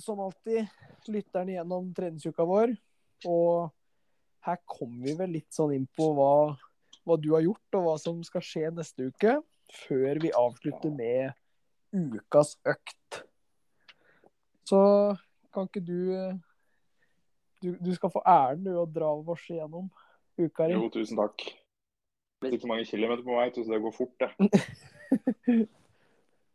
som 0.00 0.20
alltid, 0.20 0.66
lytterne 1.06 1.56
gjennom 1.56 1.90
treningsuka 1.94 2.46
vår. 2.48 2.74
Og 3.28 3.70
her 4.44 4.60
kommer 4.68 5.06
vi 5.06 5.16
vel 5.18 5.34
litt 5.38 5.52
sånn 5.54 5.74
inn 5.76 5.86
på 5.96 6.10
hva, 6.16 6.54
hva 7.04 7.16
du 7.20 7.30
har 7.34 7.44
gjort, 7.44 7.78
og 7.78 7.86
hva 7.86 7.94
som 8.00 8.22
skal 8.26 8.44
skje 8.44 8.72
neste 8.74 9.10
uke. 9.10 9.38
Før 9.86 10.20
vi 10.22 10.32
avslutter 10.36 10.92
med 10.94 11.32
ukas 11.94 12.56
økt. 12.68 13.22
Så 14.68 14.80
kan 15.54 15.70
ikke 15.70 15.84
du 15.84 16.00
Du, 17.64 17.70
du 17.80 17.94
skal 17.96 18.10
få 18.12 18.20
æren 18.28 18.60
du 18.60 18.74
å 18.76 18.84
dra 18.84 19.08
oss 19.08 19.44
igjennom 19.48 19.86
uka 20.36 20.66
di. 20.68 20.74
Jo, 20.74 20.90
tusen 20.92 21.16
takk. 21.16 21.46
Det 22.42 22.50
er 22.50 22.56
ikke 22.58 22.68
mange 22.68 22.84
kilometer 22.84 23.24
på 23.24 23.38
vei, 23.38 23.46
så 23.56 23.64
det 23.70 23.78
går 23.80 23.94
fort, 23.96 24.20
det. 24.20 25.62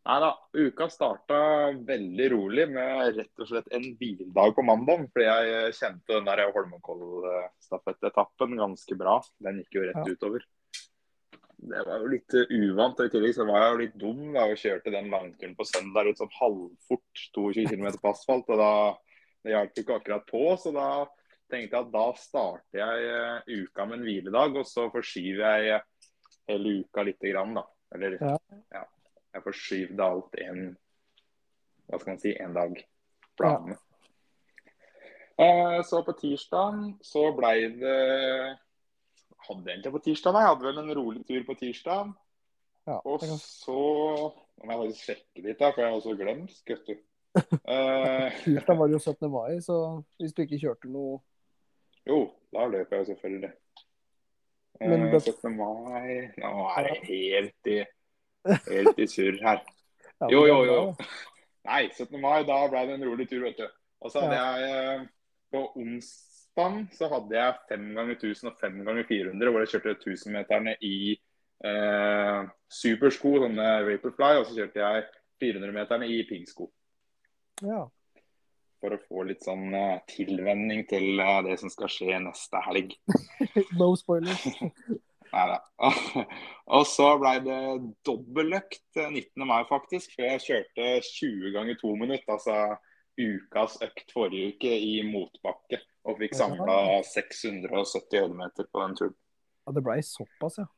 Nei 0.07 0.19
da, 0.23 0.29
uka 0.55 0.85
starta 0.89 1.37
veldig 1.85 2.27
rolig 2.31 2.63
med 2.71 3.17
rett 3.17 3.39
og 3.43 3.47
slett 3.49 3.67
en 3.75 3.83
hviledag 3.99 4.53
på 4.55 4.63
mandag. 4.65 5.03
Fordi 5.13 5.25
jeg 5.27 5.73
kjente 5.77 6.13
den 6.15 6.25
der 6.29 6.51
Holmenkollstafettetappen 6.55 8.55
ganske 8.57 8.95
bra. 8.97 9.17
Den 9.43 9.59
gikk 9.61 9.73
jo 9.75 9.83
rett 9.89 9.99
Ja. 9.99 10.03
utover. 10.15 10.41
Det 11.59 11.81
var 11.85 11.99
jo 11.99 12.07
litt 12.07 12.31
uvant. 12.49 12.99
og 12.99 13.05
I 13.05 13.09
tillegg 13.09 13.35
så 13.35 13.45
var 13.45 13.59
jeg 13.59 13.71
jo 13.71 13.77
litt 13.83 13.97
dum 13.99 14.33
da, 14.33 14.43
og 14.47 14.55
kjørte 14.57 14.91
den 14.91 15.09
langturen 15.11 15.55
på 15.59 15.65
søndag 15.67 16.07
ut 16.07 16.17
sånn 16.17 16.31
halvfort. 16.39 17.13
22 17.35 17.65
km 17.67 17.85
på 17.99 18.09
asfalt. 18.13 18.49
og 18.49 18.57
da 18.57 18.97
Det 19.43 19.51
hjalp 19.53 19.73
ikke 19.75 19.95
akkurat 19.99 20.25
på, 20.27 20.57
så 20.59 20.71
da 20.73 21.05
tenkte 21.49 21.75
jeg 21.75 21.85
at 21.85 21.91
da 21.91 22.13
starter 22.13 22.73
jeg 22.73 23.03
eh, 23.07 23.41
uka 23.63 23.85
med 23.85 23.99
en 23.99 24.05
hviledag, 24.05 24.55
og 24.57 24.65
så 24.65 24.89
forskyver 24.91 25.63
jeg 25.63 25.81
hele 26.49 26.79
uka 26.83 27.01
lite 27.03 27.29
grann, 27.31 27.53
da. 27.53 27.63
Eller 27.95 28.17
Ja. 28.19 28.37
ja. 28.73 28.83
Jeg 29.33 29.43
forskyvde 29.45 30.03
alt 30.05 30.35
en 30.41 30.63
Hva 31.89 31.99
skal 31.99 32.11
man 32.13 32.19
si 32.21 32.31
en 32.39 32.53
dag. 32.53 32.75
Planene. 33.39 33.77
Eh, 35.39 35.81
så 35.87 36.01
på 36.05 36.13
tirsdag 36.19 36.97
så 37.05 37.29
blei 37.37 37.69
det 37.79 38.57
Hadde 39.47 39.63
jeg 39.69 39.77
egentlig 39.77 39.93
på 39.95 40.01
tirsdag? 40.03 40.33
Nei, 40.35 40.41
hadde 40.49 40.65
vel 40.67 40.81
en 40.81 40.91
rolig 40.97 41.21
tur 41.27 41.45
på 41.47 41.55
tirsdag. 41.61 42.09
Ja, 42.89 42.97
Og 43.05 43.23
så 43.39 43.77
Nå 44.59 44.65
må 44.67 44.73
jeg 44.73 44.79
faktisk 44.81 45.05
sjekke 45.07 45.43
litt, 45.45 45.59
da, 45.61 45.69
for 45.71 45.79
jeg 45.81 45.87
har 45.87 45.95
også 46.01 46.17
glemt. 46.19 46.57
vet 46.67 46.89
du. 46.89 46.97
Eh, 47.69 48.35
Tirsdag 48.43 48.75
var 48.79 48.89
det 48.89 48.97
jo 48.97 48.99
17. 49.13 49.29
mai, 49.31 49.59
så 49.63 49.75
hvis 50.19 50.33
du 50.35 50.41
ikke 50.43 50.59
kjørte 50.59 50.89
noe 50.91 51.19
jo, 52.09 52.23
da 52.51 52.63
løper 52.65 52.95
jeg 52.97 53.03
jo 53.05 53.09
selvfølgelig. 53.13 53.49
Men 54.81 55.03
Eh, 55.05 55.11
det- 55.11 55.21
17. 55.23 55.55
mai 55.55 56.31
Nå 56.41 56.51
er 56.75 56.87
jeg 56.87 57.01
helt 57.05 57.67
i, 57.69 57.77
helt 58.47 58.99
i 58.99 59.07
surr 59.09 59.39
her. 59.43 59.61
Jo, 60.31 60.45
jo, 60.47 60.63
jo. 60.67 60.79
Nei, 61.67 61.83
17. 61.91 62.17
mai, 62.21 62.43
da 62.47 62.59
ble 62.71 62.85
det 62.87 62.97
en 62.97 63.05
rolig 63.07 63.27
tur, 63.29 63.43
vet 63.45 63.59
du. 63.59 63.67
Og 64.03 64.11
så 64.11 64.23
hadde 64.23 64.39
jeg 64.39 64.69
eh, 64.71 65.07
På 65.51 65.65
onsdag 65.75 66.77
så 66.95 67.07
hadde 67.11 67.35
jeg 67.35 67.57
5 67.69 67.85
ganger 67.97 68.15
1000 68.15 68.51
og 68.51 68.57
5 68.61 68.81
ganger 68.87 69.07
400, 69.07 69.51
hvor 69.51 69.63
jeg 69.63 69.71
kjørte 69.73 69.95
1000-meterne 69.95 70.75
i 70.85 70.97
eh, 71.65 72.49
supersko, 72.81 73.35
sånne 73.45 73.69
Vaporfly, 73.87 74.41
og 74.41 74.47
så 74.47 74.57
kjørte 74.57 74.83
jeg 74.83 75.05
400-meterne 75.39 76.09
i 76.11 76.19
piggsko. 76.27 76.67
Ja. 77.63 77.85
For 78.79 78.95
å 78.95 79.01
få 79.07 79.25
litt 79.27 79.43
sånn 79.43 79.73
uh, 79.75 79.99
tilvenning 80.07 80.85
til 80.87 81.19
uh, 81.19 81.41
det 81.43 81.57
som 81.59 81.71
skal 81.71 81.91
skje 81.91 82.19
neste 82.23 82.61
helg. 82.63 82.95
No 83.79 83.91
spoilers. 83.99 84.45
Neida. 85.33 85.59
Og 86.75 86.85
så 86.89 87.09
ble 87.21 87.33
det 87.45 87.61
dobbeltøkt 88.07 88.99
eh, 88.99 89.11
19. 89.11 89.45
mai, 89.49 89.61
faktisk. 89.69 90.13
For 90.15 90.25
jeg 90.27 90.45
kjørte 90.45 90.89
20 91.05 91.53
ganger 91.55 91.79
2 91.81 91.93
minutter, 92.01 92.35
altså 92.35 92.57
ukas 93.19 93.77
økt 93.83 94.13
forrige 94.15 94.55
uke 94.55 94.73
i 94.73 94.99
motbakke. 95.07 95.81
Og 96.07 96.19
fikk 96.21 96.37
samla 96.39 96.99
670 97.05 98.21
høydemeter 98.23 98.69
på 98.71 98.83
den 98.83 98.99
turen. 98.99 99.15
Ja, 99.67 99.75
det 99.75 99.85
blei 99.85 99.99
såpass, 100.05 100.61
ja. 100.61 100.69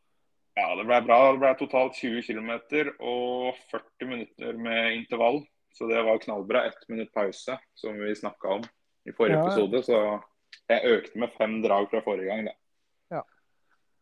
Ja, 0.60 0.74
det 0.76 0.84
ble 0.84 1.00
bra. 1.06 1.20
Det 1.32 1.40
ble 1.40 1.54
totalt 1.62 1.96
20 2.02 2.26
km 2.28 2.52
og 3.00 3.60
40 3.72 4.10
minutter 4.10 4.58
med 4.60 4.98
intervall. 4.98 5.44
Så 5.72 5.88
det 5.88 6.02
var 6.04 6.20
knallbra. 6.20 6.66
Ett 6.68 6.90
minutt 6.92 7.14
pause, 7.16 7.56
som 7.80 8.00
vi 8.00 8.16
snakka 8.16 8.58
om 8.58 8.66
i 9.08 9.14
forrige 9.16 9.40
ja. 9.40 9.46
episode. 9.46 9.84
Så 9.88 10.02
jeg 10.68 10.98
økte 10.98 11.22
med 11.24 11.38
fem 11.38 11.62
drag 11.64 11.88
fra 11.94 12.04
forrige 12.04 12.28
gang, 12.34 12.50
da. 12.50 12.58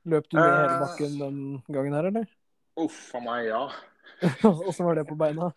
Løp 0.05 0.29
du 0.29 0.37
ned 0.37 0.45
hele 0.45 0.75
Eh. 0.75 0.79
bakken 0.79 1.17
den 1.19 1.39
gangen 1.67 1.93
her, 1.93 2.05
eller? 2.07 2.27
Uff 2.79 3.15
a 3.15 3.19
meg, 3.19 3.47
ja. 3.49 3.65
Åssen 4.69 4.85
var 4.85 4.95
det 4.95 5.07
på 5.09 5.17
beina? 5.19 5.51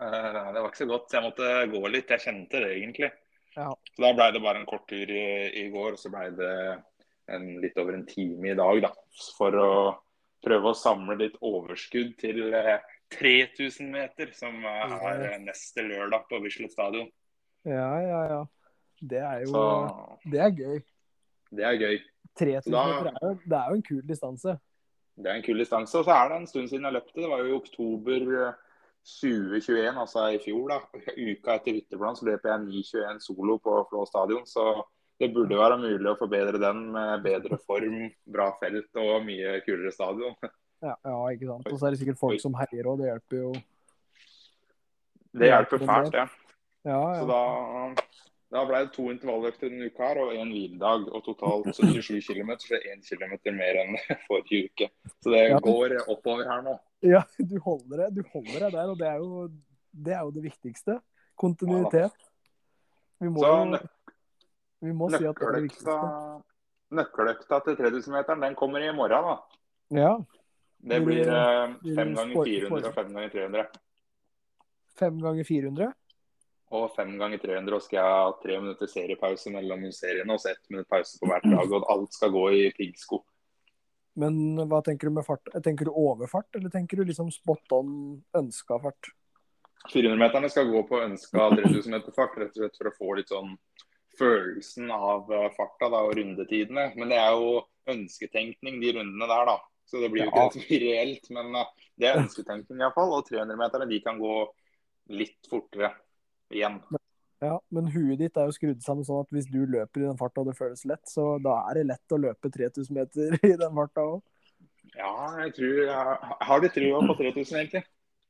Eh, 0.00 0.52
Det 0.52 0.60
var 0.60 0.68
ikke 0.68 0.82
så 0.84 0.86
godt. 0.90 1.12
Jeg 1.12 1.22
måtte 1.24 1.48
gå 1.72 1.88
litt. 1.90 2.08
Jeg 2.10 2.20
kjente 2.20 2.60
det 2.60 2.74
egentlig. 2.76 3.10
Ja. 3.56 3.70
Så 3.96 4.02
Da 4.04 4.12
ble 4.14 4.32
det 4.32 4.42
bare 4.42 4.60
en 4.60 4.66
kort 4.66 4.86
tur 4.88 5.08
i, 5.10 5.24
i 5.64 5.70
går, 5.70 5.92
og 5.96 5.98
så 5.98 6.10
ble 6.12 6.28
det 6.36 6.82
en, 7.28 7.48
litt 7.62 7.76
over 7.78 7.94
en 7.96 8.06
time 8.06 8.52
i 8.52 8.54
dag. 8.54 8.82
da, 8.82 8.92
For 9.38 9.50
å 9.52 9.70
prøve 10.44 10.70
å 10.70 10.76
samle 10.78 11.16
litt 11.18 11.34
overskudd 11.42 12.12
til 12.20 12.52
eh, 12.54 12.78
3000 13.10 13.90
meter, 13.90 14.30
som 14.36 14.60
eh, 14.64 14.94
er 15.10 15.24
eh, 15.32 15.38
neste 15.42 15.82
lørdag 15.88 16.28
på 16.30 16.38
Bislett 16.44 16.72
stadion. 16.76 17.08
Ja, 17.64 17.88
ja, 18.04 18.20
ja. 18.30 18.44
Det 19.00 19.18
er 19.22 19.42
jo 19.44 19.50
Så 19.52 19.64
Det 20.30 20.40
er 20.42 20.50
gøy. 20.50 20.78
det 21.50 21.64
er 21.64 21.76
gøy. 21.78 21.98
3000 22.38 22.72
Da- 22.72 22.86
meter 22.86 23.10
er 23.12 23.28
jo, 23.28 23.34
det 23.44 23.58
er 23.58 23.68
jo 23.68 23.74
en 23.80 23.86
kul 23.90 24.02
distanse. 24.08 24.56
Det 25.18 25.26
er 25.26 25.34
en 25.40 25.42
kul 25.42 25.58
distanse. 25.58 25.98
Og 25.98 26.04
så 26.06 26.14
er 26.14 26.28
det 26.30 26.36
en 26.40 26.46
stund 26.46 26.68
siden 26.70 26.84
jeg 26.86 26.94
løpte. 26.94 27.20
Det 27.20 27.28
var 27.30 27.38
jo 27.42 27.50
i 27.52 27.58
oktober 27.58 28.28
eh, 28.46 28.52
2021, 29.08 29.96
altså 29.98 30.26
i 30.34 30.38
fjor. 30.42 30.68
da. 30.68 30.78
Uka 31.16 31.56
etter 31.58 31.72
hytteplan 31.78 32.16
så 32.18 32.26
løp 32.28 32.44
jeg 32.46 32.60
9,21 32.68 33.20
solo 33.24 33.58
på 33.58 33.74
Flå 33.90 34.04
stadion. 34.06 34.44
Så 34.46 34.66
det 35.18 35.32
burde 35.34 35.56
være 35.58 35.78
mulig 35.82 36.06
å 36.12 36.18
forbedre 36.18 36.60
den 36.62 36.84
med 36.94 37.22
bedre 37.24 37.58
form, 37.66 38.10
bra 38.30 38.52
felt 38.60 38.94
og 39.02 39.24
mye 39.26 39.56
kulere 39.66 39.90
stadion. 39.94 40.36
Ja, 40.82 40.94
ja, 41.04 41.16
ikke 41.34 41.48
sant. 41.48 41.66
Og 41.72 41.78
så 41.80 41.86
er 41.88 41.90
det 41.90 41.98
sikkert 42.04 42.20
folk 42.20 42.40
som 42.40 42.54
heier 42.54 42.86
òg. 42.86 43.00
Det 43.00 43.08
hjelper 43.10 43.40
jo. 43.42 43.52
Det 45.38 45.48
hjelper 45.50 45.82
fælt, 45.82 46.12
det. 46.14 46.28
Ja, 46.86 46.92
Ja, 46.92 47.00
ja. 47.18 47.24
da, 47.26 47.38
da 48.50 48.64
ble 48.64 48.78
det 48.86 48.92
to 48.94 49.10
intervalløkter 49.12 49.68
denne 49.68 49.86
uka 49.90 50.06
her 50.08 50.18
og 50.22 50.32
én 50.32 50.48
hviledag. 50.52 51.08
Og 51.12 51.24
totalt 51.26 51.68
77 51.76 52.26
km, 52.32 52.52
så 52.62 52.78
1 52.80 53.04
km 53.04 53.34
mer 53.56 53.80
enn 53.82 53.96
forrige 54.28 54.70
uke. 54.70 54.88
Så 55.22 55.30
det 55.34 55.42
Ja. 55.50 55.58
går 55.60 55.96
oppover 56.08 56.44
her 56.48 56.62
nå. 56.62 56.78
ja 57.02 57.22
du, 57.38 57.58
holder 57.60 58.06
det, 58.06 58.14
du 58.16 58.22
holder 58.32 58.58
deg 58.64 58.72
der, 58.72 58.88
og 58.88 58.98
det 58.98 59.06
er 59.08 59.16
jo 59.18 59.48
det, 59.92 60.12
er 60.14 60.20
jo 60.24 60.30
det 60.30 60.42
viktigste. 60.48 60.98
Kontinuitet. 61.38 62.12
Vi 63.20 63.28
må 63.28 63.40
Så 63.42 63.78
vi 64.80 64.92
må 64.94 65.08
si 65.10 65.24
at 65.26 65.34
det 65.38 65.46
er 65.48 65.52
det 65.58 65.62
viktigste. 65.68 65.94
nøkkeløkta 66.94 67.58
til 67.66 67.76
3000-meteren 67.76 68.40
den 68.46 68.54
kommer 68.54 68.80
i 68.80 68.92
morgen. 68.94 69.24
da. 69.28 69.36
Ja. 69.90 70.16
Det 70.80 71.00
Blir 71.04 71.24
det- 71.24 71.34
eh, 71.34 71.74
det 71.82 71.94
fem 71.96 72.14
ganger 72.14 72.34
spor- 72.34 72.44
400 72.46 72.88
og 72.88 72.94
fem 72.94 73.08
ganger 73.12 73.28
300. 73.28 73.66
Fem 74.98 75.18
ganger 75.20 75.44
400. 75.44 75.92
Og 76.76 76.90
fem 76.92 77.14
ganger 77.20 77.40
300 77.40 77.76
og 77.78 77.84
skal 77.84 77.98
jeg 77.98 78.12
ha 78.12 78.32
tre 78.42 78.58
minutter 78.60 78.90
seriepause 78.90 79.52
mellom 79.54 79.86
seriene 79.94 80.34
og 80.34 80.42
så 80.42 80.52
ett 80.52 80.66
minutt 80.68 80.88
pause 80.90 81.16
på 81.20 81.30
hvert 81.30 81.46
lag. 81.48 81.72
Og 81.72 81.86
alt 81.94 82.16
skal 82.16 82.34
gå 82.34 82.44
i 82.58 82.64
piggsko. 82.76 83.22
Men 84.18 84.58
hva 84.68 84.82
tenker 84.84 85.08
du 85.08 85.14
med 85.14 85.26
fart? 85.26 85.46
Tenker 85.64 85.88
du 85.88 85.94
overfart, 85.94 86.50
eller 86.58 86.72
tenker 86.74 86.98
du 86.98 87.08
liksom 87.08 87.30
spot 87.32 87.76
on 87.76 87.90
ønska 88.36 88.80
fart? 88.82 89.12
400-meterne 89.92 90.50
skal 90.50 90.68
gå 90.72 90.82
på 90.88 91.00
ønska 91.04 91.50
3000 91.54 91.94
meter 91.94 92.14
fart, 92.16 92.34
rett 92.40 92.56
og 92.56 92.64
slett 92.64 92.80
for 92.80 92.90
å 92.90 92.96
få 92.96 93.12
litt 93.20 93.30
sånn 93.30 93.54
følelsen 94.18 94.90
av 94.90 95.30
eh, 95.32 95.48
farta 95.54 95.88
da, 95.92 96.02
og 96.02 96.16
rundetidene. 96.18 96.90
Men 96.98 97.12
det 97.12 97.20
er 97.22 97.36
jo 97.38 97.60
ønsketenkning, 97.94 98.80
de 98.82 98.94
rundene 98.98 99.30
der, 99.30 99.52
da. 99.52 99.58
Så 99.88 100.02
det 100.02 100.10
blir 100.12 100.26
jo 100.26 100.32
ikke 100.32 100.64
helt 100.66 100.82
reelt. 100.82 101.30
Men 101.34 101.54
eh, 101.60 101.70
det 102.02 102.10
er 102.10 102.20
ønsketenkning 102.24 102.82
iallfall. 102.82 103.14
Og 103.20 103.30
300-meterne 103.30 103.88
de 103.90 104.02
kan 104.04 104.18
gå 104.20 104.34
litt 105.14 105.48
fortere 105.48 105.94
igjen. 106.54 106.80
Ja, 107.38 107.54
men 107.70 107.86
huet 107.94 108.18
ditt 108.18 108.38
er 108.38 108.48
jo 108.48 108.54
skrudd 108.56 108.80
sammen 108.82 109.06
sånn 109.06 109.22
at 109.22 109.30
hvis 109.34 109.46
du 109.50 109.60
løper 109.62 110.02
i 110.02 110.08
den 110.08 110.18
farta 110.18 110.42
og 110.42 110.48
det 110.50 110.56
føles 110.58 110.82
lett, 110.90 111.04
så 111.06 111.36
da 111.42 111.60
er 111.68 111.78
det 111.78 111.88
lett 111.92 112.14
å 112.14 112.18
løpe 112.18 112.50
3000 112.50 112.96
meter 112.96 113.36
i 113.46 113.54
den 113.60 113.76
farta 113.76 114.06
òg. 114.14 114.22
Ja, 114.96 115.12
jeg 115.44 115.54
tror 115.58 115.78
jeg 115.84 116.16
har 116.48 116.62
litt 116.64 116.74
trua 116.74 117.02
på 117.06 117.16
3000, 117.20 117.60
egentlig. 117.60 117.84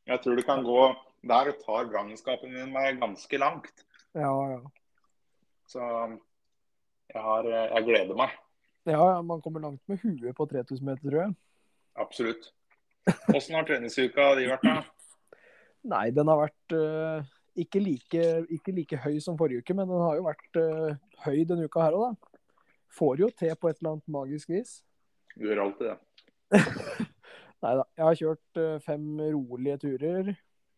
Jeg 0.08 0.24
tror 0.24 0.38
det 0.38 0.46
kan 0.48 0.64
gå 0.64 0.80
Der 1.28 1.50
tar 1.60 1.88
brannskapen 1.90 2.52
min 2.54 2.70
meg 2.70 3.00
ganske 3.00 3.40
langt. 3.40 3.82
Ja, 4.14 4.30
ja. 4.52 4.60
Så 5.68 5.80
jeg, 5.82 7.22
har, 7.24 7.48
jeg 7.48 7.84
gleder 7.88 8.18
meg. 8.18 8.36
Ja, 8.86 9.00
ja, 9.00 9.16
man 9.26 9.42
kommer 9.42 9.64
langt 9.64 9.82
med 9.90 9.98
huet 10.04 10.36
på 10.36 10.46
3000 10.46 10.86
meter, 10.86 11.02
tror 11.02 11.20
jeg. 11.24 11.34
Absolutt. 11.98 12.52
Åssen 13.34 13.56
har 13.58 13.66
treningsuka 13.66 14.30
di 14.38 14.46
vært, 14.48 14.64
da? 14.68 15.40
Nei, 15.90 16.06
den 16.14 16.30
har 16.30 16.44
vært 16.44 16.76
eh, 16.76 17.26
ikke, 17.58 17.82
like, 17.82 18.24
ikke 18.54 18.74
like 18.76 18.98
høy 19.04 19.18
som 19.24 19.38
forrige 19.38 19.62
uke, 19.62 19.76
men 19.76 19.88
den 19.90 20.04
har 20.04 20.18
jo 20.18 20.26
vært 20.26 20.60
uh, 20.60 20.98
høy 21.24 21.42
denne 21.48 21.66
uka 21.68 21.86
her 21.86 21.96
òg, 21.98 22.12
da. 22.12 22.44
Får 22.98 23.20
jo 23.20 23.28
til 23.36 23.52
på 23.60 23.68
et 23.68 23.80
eller 23.80 23.96
annet 23.96 24.12
magisk 24.14 24.52
vis. 24.52 24.78
Du 25.34 25.44
gjør 25.46 25.66
alltid 25.66 25.90
det. 25.90 26.62
Nei 27.64 27.74
da. 27.80 27.84
Jeg 27.98 28.06
har 28.06 28.20
kjørt 28.22 28.62
uh, 28.62 28.78
fem 28.84 29.10
rolige 29.34 29.82
turer, 29.84 30.32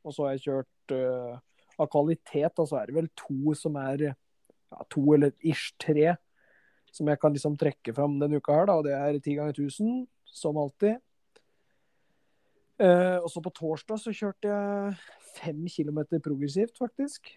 og 0.04 0.16
så 0.16 0.26
har 0.26 0.34
jeg 0.36 0.46
kjørt 0.48 0.96
uh, 0.96 1.38
Av 1.80 1.88
kvalitet, 1.88 2.50
da, 2.58 2.64
så 2.68 2.76
er 2.76 2.90
det 2.90 2.96
vel 2.98 3.06
to 3.16 3.54
som 3.56 3.78
er 3.80 4.02
ja, 4.10 4.82
To 4.92 5.14
eller 5.14 5.30
ish 5.48 5.70
tre 5.80 6.10
som 6.94 7.08
jeg 7.10 7.20
kan 7.22 7.34
liksom 7.34 7.56
trekke 7.58 7.94
fram 7.94 8.18
denne 8.20 8.40
uka 8.40 8.54
her, 8.54 8.68
da. 8.68 8.78
Og 8.78 8.86
det 8.86 8.96
er 8.96 9.18
ti 9.22 9.36
ganger 9.38 9.54
1000, 9.56 10.04
som 10.26 10.58
alltid. 10.60 10.98
Eh, 12.80 13.18
og 13.20 13.28
så 13.28 13.42
på 13.44 13.52
torsdag 13.52 14.00
så 14.00 14.12
kjørte 14.16 14.48
jeg 14.48 14.94
fem 15.36 15.64
kilometer 15.68 16.22
progressivt, 16.24 16.78
faktisk. 16.80 17.28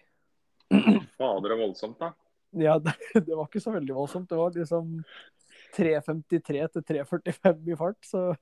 Fader, 0.70 1.44
det 1.44 1.52
er 1.52 1.60
voldsomt, 1.60 1.98
da. 2.00 2.14
Ja, 2.56 2.78
det, 2.84 2.94
det 3.26 3.34
var 3.34 3.48
ikke 3.50 3.62
så 3.62 3.74
veldig 3.74 3.96
voldsomt. 3.96 4.30
Det 4.30 4.40
var 4.40 4.56
liksom 4.56 4.96
3.53 5.76 6.40
til 6.40 6.86
3.45 6.94 7.70
i 7.74 7.78
fart, 7.78 8.00
så 8.06 8.32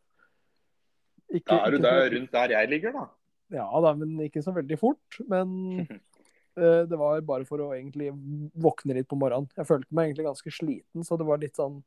ikke, 1.33 1.49
Da 1.49 1.59
er 1.65 1.73
du 1.73 1.81
der 1.81 2.11
rundt 2.13 2.33
der 2.35 2.53
jeg 2.53 2.69
ligger, 2.69 2.93
da. 2.93 3.05
Ja 3.53 3.67
da, 3.85 3.93
men 3.97 4.17
ikke 4.21 4.43
så 4.45 4.53
veldig 4.53 4.79
fort. 4.81 5.21
Men 5.29 5.55
uh, 5.81 6.83
det 6.91 6.99
var 7.01 7.23
bare 7.27 7.49
for 7.49 7.65
å 7.65 7.73
egentlig 7.77 8.11
våkne 8.53 8.99
litt 8.99 9.09
på 9.09 9.19
morgenen. 9.21 9.49
Jeg 9.57 9.69
følte 9.69 9.97
meg 9.97 10.11
egentlig 10.11 10.29
ganske 10.29 10.53
sliten, 10.53 11.07
så 11.09 11.19
det 11.21 11.29
var 11.29 11.41
litt 11.41 11.57
sånn 11.59 11.81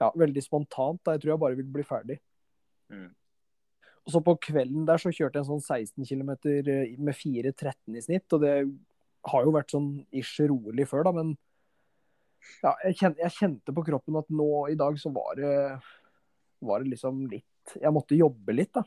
ja, 0.00 0.08
veldig 0.18 0.44
spontant. 0.44 1.02
Da. 1.04 1.14
Jeg 1.14 1.24
tror 1.24 1.34
jeg 1.34 1.42
bare 1.44 1.58
ville 1.58 1.74
bli 1.76 1.84
ferdig. 1.86 2.18
Mm. 2.92 3.10
Og 4.02 4.14
så 4.14 4.22
på 4.24 4.34
kvelden 4.48 4.86
der 4.88 4.98
så 4.98 5.12
kjørte 5.14 5.38
jeg 5.38 5.44
en 5.44 5.50
sånn 5.52 5.62
16 5.62 6.08
km 6.08 6.32
med 7.06 7.14
4.13 7.14 7.98
i 7.98 8.02
snitt, 8.02 8.26
og 8.34 8.42
det 8.42 8.54
har 9.30 9.46
jo 9.46 9.54
vært 9.54 9.74
sånn 9.74 9.90
ish 10.18 10.40
rolig 10.50 10.88
før, 10.90 11.06
da, 11.06 11.12
men 11.14 11.36
ja, 12.64 12.72
jeg, 12.88 12.96
kjente, 12.98 13.22
jeg 13.22 13.36
kjente 13.36 13.74
på 13.76 13.84
kroppen 13.86 14.18
at 14.18 14.32
nå 14.34 14.48
i 14.72 14.74
dag 14.78 14.98
så 14.98 15.12
var 15.14 15.36
det, 15.38 15.52
var 16.66 16.82
det 16.82 16.96
liksom 16.96 17.20
litt 17.30 17.76
Jeg 17.78 17.94
måtte 17.94 18.18
jobbe 18.18 18.56
litt, 18.56 18.72
da. 18.74 18.82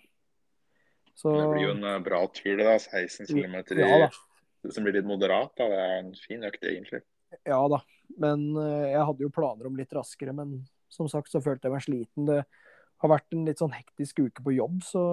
Så 1.15 1.31
Det 1.31 1.45
blir 1.53 1.69
jo 1.69 1.75
en 1.77 1.85
eh, 1.88 2.01
bra 2.03 2.19
tur, 2.27 2.57
det. 2.59 2.65
da. 2.67 2.75
16 2.75 3.29
km 3.31 3.62
i 3.71 3.85
Ja 3.85 4.09
som 4.71 4.83
blir 4.83 4.94
litt 4.94 5.07
moderat. 5.07 5.53
da. 5.57 5.67
Det 5.69 5.81
er 5.81 5.97
en 6.00 6.13
fin 6.19 6.45
økt, 6.45 6.63
egentlig. 6.63 7.01
Ja 7.45 7.59
da, 7.71 7.81
men 8.21 8.47
eh, 8.62 8.91
jeg 8.94 9.07
hadde 9.09 9.25
jo 9.25 9.33
planer 9.33 9.67
om 9.69 9.77
litt 9.77 9.94
raskere. 9.95 10.33
Men 10.35 10.57
som 10.91 11.09
sagt 11.12 11.31
så 11.33 11.41
følte 11.44 11.67
jeg 11.67 11.75
meg 11.75 11.85
sliten. 11.85 12.29
Det 12.29 12.41
har 13.06 13.13
vært 13.16 13.36
en 13.38 13.46
litt 13.48 13.62
sånn 13.62 13.74
hektisk 13.75 14.19
uke 14.25 14.44
på 14.46 14.56
jobb, 14.57 14.81
så 14.86 15.04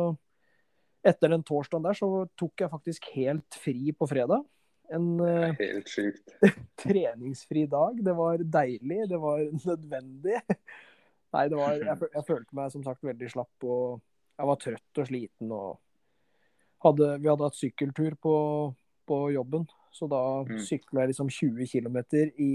etter 1.05 1.33
den 1.35 1.43
torsdagen 1.47 1.85
der 1.87 1.97
så 1.99 2.09
tok 2.39 2.63
jeg 2.63 2.71
faktisk 2.73 3.07
helt 3.17 3.59
fri 3.59 3.93
på 3.97 4.07
fredag. 4.11 4.45
En 4.93 5.07
eh, 5.25 5.55
Helt 5.59 5.89
sykt. 5.89 6.35
treningsfri 6.83 7.65
dag. 7.71 7.97
Det 8.05 8.15
var 8.19 8.43
deilig, 8.45 9.01
det 9.11 9.19
var 9.23 9.41
nødvendig. 9.69 10.41
Nei, 11.33 11.47
det 11.49 11.57
var 11.57 11.79
Jeg, 11.81 11.97
jeg 12.13 12.27
følte 12.29 12.59
meg 12.59 12.73
som 12.75 12.83
sagt 12.85 13.03
veldig 13.09 13.31
slapp, 13.33 13.65
og 13.65 14.03
jeg 14.37 14.49
var 14.51 14.59
trøtt 14.61 15.01
og 15.01 15.09
sliten 15.09 15.53
og 15.57 15.79
hadde, 16.85 17.09
Vi 17.23 17.31
hadde 17.31 17.47
hatt 17.47 17.57
sykkeltur 17.57 18.17
på, 18.21 18.35
på 19.09 19.19
jobben, 19.33 19.65
så 19.95 20.09
da 20.11 20.23
Mm. 20.43 20.59
sykla 20.67 21.05
jeg 21.05 21.13
liksom 21.13 21.29
20 21.31 21.69
km 21.73 21.99
i 22.43 22.53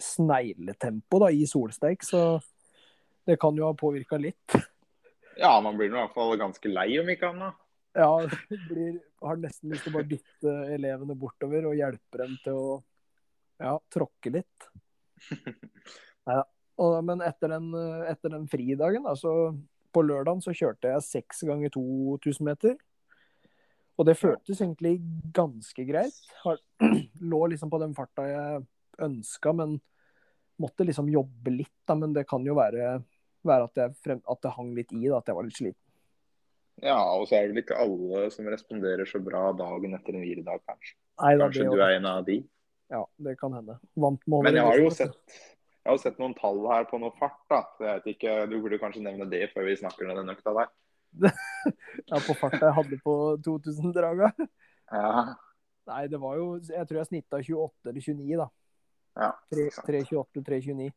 snegletempo 0.00 1.20
da, 1.22 1.30
i 1.34 1.44
solsteik, 1.48 2.02
så 2.06 2.20
det 3.26 3.36
kan 3.40 3.56
jo 3.56 3.66
ha 3.68 3.74
påvirka 3.76 4.18
litt. 4.20 4.56
Ja, 5.38 5.56
man 5.60 5.78
blir 5.78 5.90
i 5.90 5.96
hvert 5.96 6.14
fall 6.14 6.36
ganske 6.38 6.70
lei, 6.70 6.88
om 7.00 7.10
ikke 7.10 7.30
annet. 7.32 7.60
Ja, 7.94 8.10
blir, 8.68 8.98
har 9.22 9.38
nesten 9.38 9.70
lyst 9.70 9.86
til 9.86 9.92
å 9.92 9.98
bare 9.98 10.10
dytte 10.10 10.54
elevene 10.74 11.14
bortover 11.18 11.68
og 11.70 11.78
hjelpe 11.78 12.20
dem 12.20 12.34
til 12.42 12.58
å 12.58 12.72
ja, 13.62 13.76
tråkke 13.92 14.38
litt. 14.40 14.70
Ja, 16.24 16.40
Og, 16.80 16.94
men 17.04 17.20
etter 17.20 17.52
den, 17.52 17.66
etter 18.08 18.32
den 18.32 18.46
fridagen, 18.48 19.04
da, 19.04 19.12
så 19.12 19.52
på 19.92 20.02
lørdagen 20.02 20.40
så 20.40 20.54
kjørte 20.56 20.88
jeg 20.88 21.04
seks 21.04 21.42
ganger 21.44 21.68
2000 21.74 22.48
meter. 22.48 22.78
Og 23.94 24.08
det 24.08 24.16
føltes 24.18 24.62
egentlig 24.62 24.96
ganske 25.36 25.84
greit. 25.86 26.16
Har, 26.42 26.58
lå 27.32 27.42
liksom 27.52 27.70
på 27.70 27.80
den 27.82 27.92
farta 27.94 28.24
jeg 28.26 28.64
ønska, 29.04 29.52
men 29.54 29.76
måtte 30.60 30.86
liksom 30.86 31.12
jobbe 31.12 31.52
litt. 31.54 31.76
Da, 31.86 31.94
men 31.98 32.16
det 32.16 32.26
kan 32.30 32.42
jo 32.46 32.56
være, 32.58 32.96
være 33.48 33.68
at, 33.68 33.96
frem, 34.04 34.20
at 34.30 34.42
det 34.44 34.52
hang 34.56 34.74
litt 34.76 34.92
i, 34.94 35.06
da, 35.06 35.20
at 35.20 35.30
jeg 35.30 35.38
var 35.38 35.46
litt 35.48 35.58
sliten. 35.58 35.80
Ja, 36.82 36.98
og 37.14 37.28
så 37.28 37.38
er 37.38 37.46
det 37.46 37.54
vel 37.54 37.62
ikke 37.62 37.78
alle 37.78 38.26
som 38.34 38.48
responderer 38.50 39.06
så 39.06 39.20
bra 39.22 39.46
dagen 39.56 39.94
etter 39.94 40.16
en 40.16 40.24
hviledag, 40.24 40.62
kanskje. 40.66 40.96
Nei, 41.22 41.34
da, 41.38 41.46
Kanskje 41.46 41.66
du 41.70 41.78
er 41.78 41.98
en 42.00 42.08
av 42.10 42.24
de. 42.26 42.40
Ja, 42.92 43.04
det 43.26 43.36
kan 43.40 43.54
hende. 43.54 43.78
Men 43.94 44.50
jeg 44.50 44.64
har 44.66 44.80
jo 44.80 44.88
liksom. 44.88 45.12
sett, 45.14 45.36
jeg 45.84 45.92
har 45.92 46.00
sett 46.02 46.18
noen 46.20 46.34
tall 46.38 46.58
her 46.72 46.88
på 46.90 46.98
noe 47.00 47.14
fart, 47.20 47.38
da. 47.52 47.62
Så 47.76 47.86
jeg 47.86 48.00
vet 48.00 48.10
ikke, 48.16 48.34
Du 48.50 48.58
burde 48.58 48.80
kanskje 48.82 49.04
nevne 49.06 49.28
det 49.30 49.46
før 49.54 49.68
vi 49.68 49.78
snakker 49.78 50.10
om 50.10 50.18
den 50.18 50.34
økta 50.34 50.56
der. 50.58 50.74
Ja, 52.10 52.18
på 52.18 52.34
farta 52.36 52.58
jeg 52.66 52.76
hadde 52.76 52.96
på 53.04 53.14
2000-draga. 53.46 54.32
Ja, 54.90 55.34
Nei, 55.84 56.06
det 56.08 56.18
var 56.20 56.38
jo 56.40 56.46
Jeg 56.64 56.88
tror 56.88 56.98
jeg 57.00 57.08
snitta 57.10 57.40
28 57.40 57.90
eller 57.90 58.04
29, 58.06 58.36
da. 58.40 58.46
ja. 59.20 59.30
ikke 59.52 59.84
3.28, 59.88 60.44
3.29. 60.48 60.88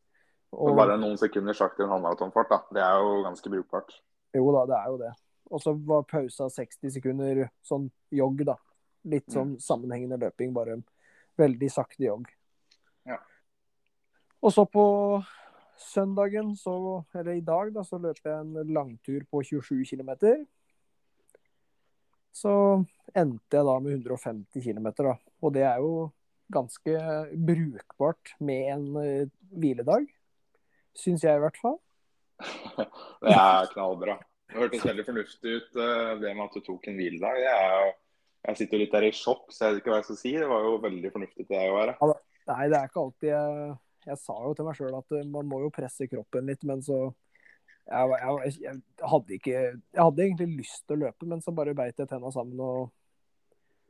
Og 0.55 0.77
bare 0.77 0.95
noen 0.99 1.17
sekunder 1.19 1.55
sakte 1.57 1.83
enn 1.83 1.91
halvmaratonfart, 1.91 2.51
da. 2.51 2.59
Det 2.77 2.83
er 2.83 3.01
jo 3.03 3.23
ganske 3.25 3.51
brukbart. 3.51 3.97
jo 4.39 4.53
da, 4.55 4.63
det 4.69 4.77
er 4.77 4.91
jo 4.93 4.99
det. 5.01 5.13
Og 5.51 5.63
så 5.63 5.73
var 5.89 6.07
pausa 6.07 6.49
60 6.51 6.93
sekunder 6.97 7.47
sånn 7.67 7.89
jogg, 8.15 8.43
da. 8.47 8.57
Litt 9.07 9.27
sånn 9.31 9.55
sammenhengende 9.63 10.19
løping, 10.19 10.53
bare 10.55 10.79
veldig 11.39 11.69
sakte 11.71 12.07
jogg. 12.07 12.27
Ja. 13.07 13.19
Og 14.43 14.53
så 14.55 14.65
på 14.67 14.85
søndagen, 15.77 16.55
så, 16.59 17.03
eller 17.15 17.37
i 17.37 17.45
dag, 17.45 17.71
da, 17.75 17.83
så 17.85 17.99
løper 18.01 18.31
jeg 18.31 18.43
en 18.43 18.73
langtur 18.73 19.23
på 19.31 19.43
27 19.45 19.83
km. 19.91 20.11
Så 22.35 22.53
endte 23.17 23.59
jeg 23.59 23.67
da 23.67 23.79
med 23.83 23.99
150 23.99 24.63
km, 24.63 24.91
da. 24.99 25.15
Og 25.41 25.53
det 25.55 25.65
er 25.69 25.81
jo 25.83 26.09
ganske 26.53 26.99
brukbart 27.47 28.35
med 28.39 28.71
en 28.73 28.85
eh, 29.01 29.29
hviledag. 29.51 30.07
Syns 30.97 31.23
jeg 31.25 31.37
i 31.37 31.43
hvert 31.43 31.59
fall. 31.61 31.77
Det 33.23 33.33
er 33.33 33.71
knallbra. 33.73 34.17
Det 34.47 34.61
hørtes 34.61 34.85
veldig 34.87 35.03
fornuftig 35.03 35.55
ut, 35.57 35.79
eh, 35.83 36.11
det 36.21 36.33
med 36.33 36.45
at 36.45 36.53
du 36.55 36.63
tok 36.63 36.85
en 36.87 36.99
hviledag. 36.99 37.39
Jeg, 37.43 37.71
er 37.71 37.95
jeg 38.47 38.59
sitter 38.61 38.77
jo 38.77 38.83
litt 38.85 38.93
der 38.95 39.07
i 39.09 39.11
sjokk, 39.15 39.49
så 39.51 39.65
jeg 39.65 39.73
vet 39.73 39.81
ikke 39.81 39.91
hva 39.91 39.99
jeg 39.99 40.07
skal 40.07 40.19
si. 40.21 40.33
Det 40.39 40.47
var 40.47 40.63
jo 40.63 40.75
veldig 40.85 41.11
fornuftig 41.11 41.43
til 41.43 41.55
deg 41.57 41.71
å 41.71 41.77
være. 41.77 41.95
Nei, 42.47 42.67
det 42.71 42.77
er 42.79 42.89
ikke 42.89 43.03
alltid 43.03 43.29
jeg 43.33 43.73
Jeg 44.07 44.19
sa 44.21 44.35
jo 44.39 44.53
til 44.55 44.67
meg 44.69 44.77
sjøl 44.77 44.99
at 45.01 45.15
eh, 45.17 45.25
man 45.33 45.49
må 45.51 45.59
jo 45.65 45.73
presse 45.75 46.07
kroppen 46.07 46.47
litt, 46.47 46.63
men 46.67 46.83
så 46.85 46.99
jeg, 47.87 48.19
jeg, 48.19 48.53
jeg, 48.63 48.79
hadde 49.11 49.35
ikke 49.35 49.51
Jeg 49.55 49.99
hadde 49.99 50.23
egentlig 50.23 50.47
lyst 50.61 50.85
til 50.87 50.97
å 50.97 51.01
løpe, 51.05 51.27
men 51.27 51.43
så 51.43 51.55
bare 51.55 51.75
beit 51.75 51.99
jeg 51.99 52.07
tenna 52.07 52.31
sammen 52.35 52.63
og 52.63 52.87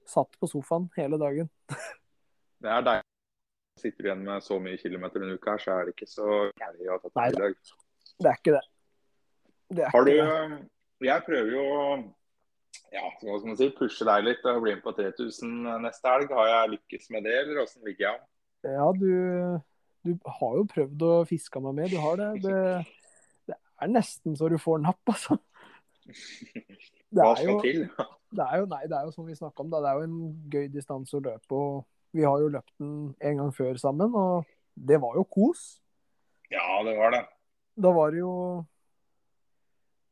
satt 0.07 0.39
på 0.39 0.49
sofaen 0.49 0.89
hele 0.97 1.19
dagen. 1.21 1.51
Det 2.63 2.73
er 2.73 2.81
deilig. 2.81 3.16
Sitter 3.77 4.03
du 4.03 4.10
igjen 4.10 4.25
med 4.25 4.43
så 4.46 4.57
mye 4.62 4.79
kilometer 4.81 5.24
denne 5.24 5.38
uka, 5.38 5.57
så 5.62 5.75
er 5.77 5.88
det 5.88 5.96
ikke 5.96 6.10
så 6.10 6.27
gærent 6.57 6.81
å 6.81 6.96
ha 6.96 7.00
tatt 7.03 7.24
en 7.25 7.39
da. 7.39 7.50
Det 8.17 8.31
er 8.31 8.39
ikke 8.41 8.55
det. 8.55 8.63
Det 9.77 9.84
er 9.86 9.93
Har 9.93 10.07
du 10.07 10.12
det. 10.12 10.62
Jeg 11.05 11.25
prøver 11.27 11.51
jo 11.53 11.65
å 11.67 11.81
ja, 12.93 13.03
hva 13.03 13.38
skal 13.38 13.50
man 13.50 13.57
si, 13.60 13.67
pushe 13.75 14.05
deg 14.07 14.25
litt 14.25 14.46
og 14.48 14.62
bli 14.63 14.75
med 14.77 14.84
på 14.86 14.93
3000 14.96 15.55
neste 15.84 16.12
helg. 16.12 16.31
Har 16.38 16.50
jeg 16.51 16.74
lykkes 16.75 17.10
med 17.13 17.27
det, 17.27 17.36
eller 17.41 17.63
åssen 17.63 17.84
ligger 17.88 18.05
jeg 18.07 18.19
an? 18.19 18.27
Ja, 18.67 18.88
du, 18.96 19.12
du 20.07 20.31
har 20.39 20.55
jo 20.60 20.67
prøvd 20.72 21.05
å 21.07 21.13
fiske 21.29 21.62
meg 21.63 21.77
med. 21.77 21.91
Du 21.93 22.00
har 22.03 22.19
det. 22.22 22.29
Det, 22.46 22.62
det 23.51 23.57
er 23.57 23.91
nesten 23.91 24.38
så 24.39 24.50
du 24.51 24.57
får 24.62 24.81
napp, 24.86 25.01
altså. 25.13 25.39
Det 27.07 27.24
Hva 27.24 27.38
skal 27.39 27.62
til? 27.63 27.86
det 28.36 28.43
er 28.43 28.60
jo, 28.60 28.65
nei, 28.67 28.81
det 28.91 28.96
er 28.98 29.05
jo 29.07 29.13
som 29.15 29.27
vi 29.29 29.36
snakka 29.38 29.63
om, 29.63 29.69
da. 29.72 29.79
Det 29.79 29.91
er 29.91 30.00
jo 30.01 30.07
en 30.10 30.17
gøy 30.51 30.65
distanse 30.74 31.15
å 31.15 31.24
løpe. 31.24 31.55
og 31.55 31.86
Vi 32.13 32.23
har 32.23 32.39
jo 32.39 32.47
løpt 32.49 32.73
den 32.79 33.15
en 33.21 33.37
gang 33.37 33.51
før 33.53 33.77
sammen, 33.77 34.13
og 34.15 34.45
det 34.77 34.99
var 35.01 35.15
jo 35.19 35.23
kos. 35.23 35.81
Ja, 36.51 36.63
det 36.87 36.95
var 36.97 37.11
det. 37.11 37.25
Da 37.77 37.91
var 37.93 38.11
det 38.11 38.19
jo 38.23 38.65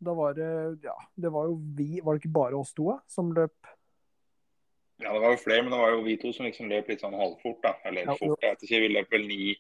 Da 0.06 0.14
var 0.14 0.34
det 0.38 0.50
Ja, 0.84 0.94
det 1.16 1.32
var 1.34 1.46
jo 1.48 1.56
vi 1.78 2.02
Var 2.04 2.14
det 2.14 2.22
ikke 2.22 2.34
bare 2.36 2.60
oss 2.60 2.74
to 2.76 3.00
som 3.08 3.32
løp? 3.34 3.56
Ja, 5.00 5.14
det 5.14 5.22
var 5.24 5.32
jo 5.32 5.40
flere, 5.42 5.64
men 5.64 5.72
det 5.72 5.80
var 5.80 5.90
jo 5.96 6.04
vi 6.06 6.18
to 6.20 6.32
som 6.36 6.46
liksom 6.46 6.70
løp 6.70 6.88
litt 6.88 7.02
sånn 7.02 7.16
halvfort. 7.16 7.62
da. 7.64 7.74
Eller 7.86 8.06
Ja, 8.06 8.16
fort, 8.20 8.40
jeg 8.44 8.52
vet 8.54 8.64
ikke. 8.68 8.82
Vi 8.84 8.92
løp 8.94 9.12
vel 9.12 9.26
9 9.28 9.56